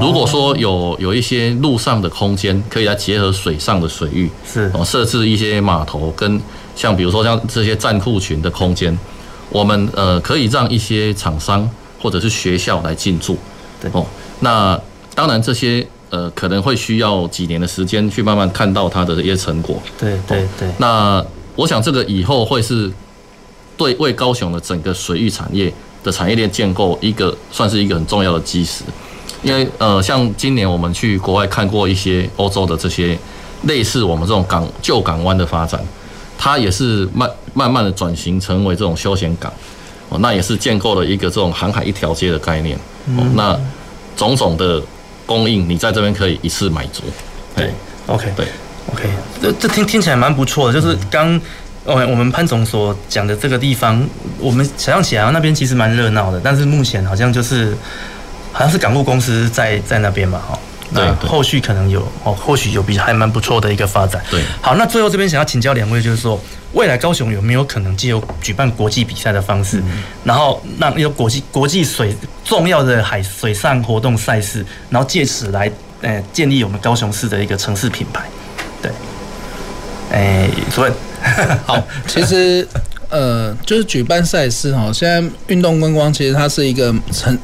[0.00, 6.40] 如果说有有一些陆上的空间，可以来结合水上的水域，是哦，设置一些码头跟
[6.74, 8.98] 像比如说像这些战库群的空间，
[9.50, 11.68] 我们呃可以让一些厂商
[12.00, 13.36] 或者是学校来进驻，
[13.80, 14.04] 对哦，
[14.40, 14.80] 那
[15.14, 15.86] 当然这些。
[16.08, 19.82] 呃，可能会需要几年的时间去慢慢看到它的一些成果。
[19.98, 20.70] 对对对。
[20.78, 21.22] 那
[21.56, 22.90] 我想这个以后会是
[23.76, 25.70] 对为高雄的整个水域产业
[26.04, 28.84] 的产业链建构一个算是一个很重要的基石。
[29.42, 33.18] 因为呃，像今年我们去国外看过一些欧洲的这些
[33.64, 35.80] 类似我们这种港旧港湾的发展，
[36.38, 39.52] 它也是慢慢慢的转型成为这种休闲港。
[40.08, 42.76] 哦，那也是建构了一个这种航海一条街的概念。
[43.16, 43.58] 哦，那
[44.16, 44.82] 种种的。
[45.26, 47.02] 供应你在这边可以一次满足，
[47.56, 47.68] 对
[48.06, 48.46] ，OK，对
[48.92, 49.10] ，OK，
[49.42, 50.80] 这这听听起来蛮不错的。
[50.80, 51.40] 就是刚，
[51.82, 54.00] 我我们潘总所讲的这个地方，
[54.38, 57.76] 我们想象起来那边其实蛮热闹的，但是目前好像就是
[58.56, 60.58] 好像是港务公司在在那边嘛，哈。
[60.90, 64.22] 那，后续可能有哦，或许有比还蛮不错的一个发展。
[64.30, 66.40] 对，好，那最后这边想要请教两位，就是说。
[66.72, 69.82] 未来高雄有没有可能借由举办国际比赛的方式，
[70.24, 75.70] 然后让有国际国际水重要的海水上活动赛事，然后借此来
[76.02, 78.24] 呃建立我们高雄市的一个城市品牌？
[78.82, 78.90] 对，
[80.12, 80.92] 哎，主任，
[81.64, 82.66] 好，其实
[83.08, 87.38] 呃就是举办赛事哈，现在运动观光其实它是一个城，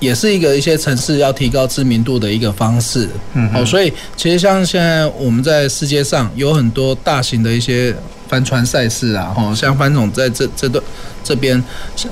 [0.00, 3.08] 也是一个一些城市要提高知名度的一个方式。
[3.34, 7.94] 嗯，好，所以其实像现在我们在世界上有很多大型的一些。
[8.28, 10.82] 帆船赛事啊，哦，像帆总在这这段
[11.22, 11.62] 这边，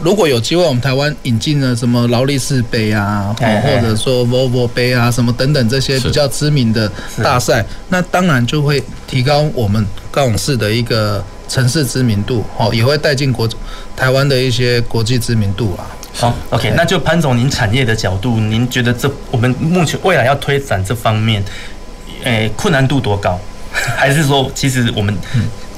[0.01, 6.89] 如果有机会，我们台湾引进了什么劳力士杯啊，或者说 Volvo 杯啊，什么等等这些比较知名的
[7.21, 13.49] 大赛，那当然就会提高我们高雄市的一个城市知名度，哦，也会带进国
[13.97, 15.85] 台湾的一些国际知名度啊。
[16.15, 21.45] 好，OK，那就潘总，您产业的角度，您觉得这我们目前未来要推展这方面，
[22.23, 23.39] 诶，困难度多高？
[23.97, 25.13] 还是说，其实我们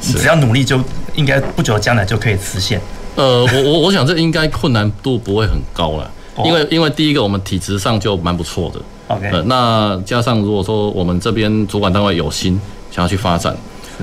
[0.03, 0.79] 只要努力，就
[1.15, 2.79] 应该不久的将来就可以实现。
[3.15, 6.11] 呃，我我我想这应该困难度不会很高了，
[6.45, 8.81] 因为因为第一个我们体质上就蛮不错的。
[9.09, 12.61] OK，呃，那加上如果说我们这边主管单位有心
[12.91, 13.57] 想要去发展，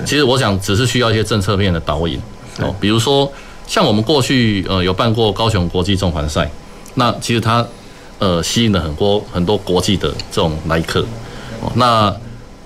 [0.04, 2.20] 其实我想只是需要一些政策面的导引。
[2.58, 3.32] 哦，比如说
[3.66, 6.50] 像我们过去呃有办过高雄国际中环赛，
[6.94, 7.66] 那其实它
[8.18, 11.00] 呃吸引了很多很多国际的这种来客
[11.60, 12.14] 哦，那。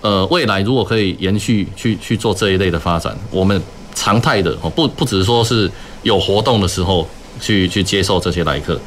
[0.01, 3.61] 呃，未来如果可以延续去去做这一类的发展，我们
[3.97, 5.69] 常态的哦，不不只是说是
[6.05, 7.07] 有活动的时候
[7.41, 8.81] 去去接受这些来客，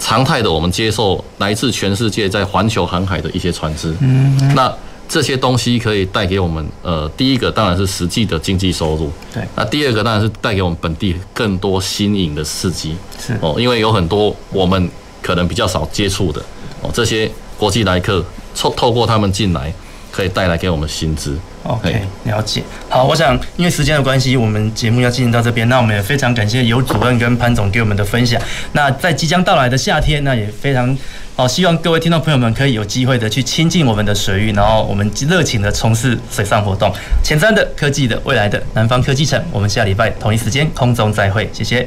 [0.00, 4.68] 常态的我们接受来自全世界在环球航海的一些船只，嗯，那
[5.08, 13.36] 这些东西可以带给我们呃，第一个当然是实际的经济收入，对，那第二个当然是带给我们本地更多新颖的刺激，是。
[13.40, 14.90] 哦，因为有很多我们
[15.22, 16.40] 可能比较少接触的。
[16.82, 19.72] 哦，这些国际来客透透过他们进来。
[20.18, 21.38] 可以带来给我们薪资。
[21.62, 22.60] OK，了解。
[22.88, 25.68] 好，我想因为时间的关系，我们节目要进行到这边。
[25.68, 28.42] 那我们也非常感谢尤主任跟潘总给我们的分享。
[28.72, 30.96] 那在即将到来的夏天，那也非常
[31.36, 36.92] 好，希望各位听众朋友们可以有机会的去亲近我们的水域，然后我们热情的从事水上活动。
[37.22, 41.86] 前瞻的科技的未来的南方科技城，我们下礼拜同一时间空中再会，谢谢。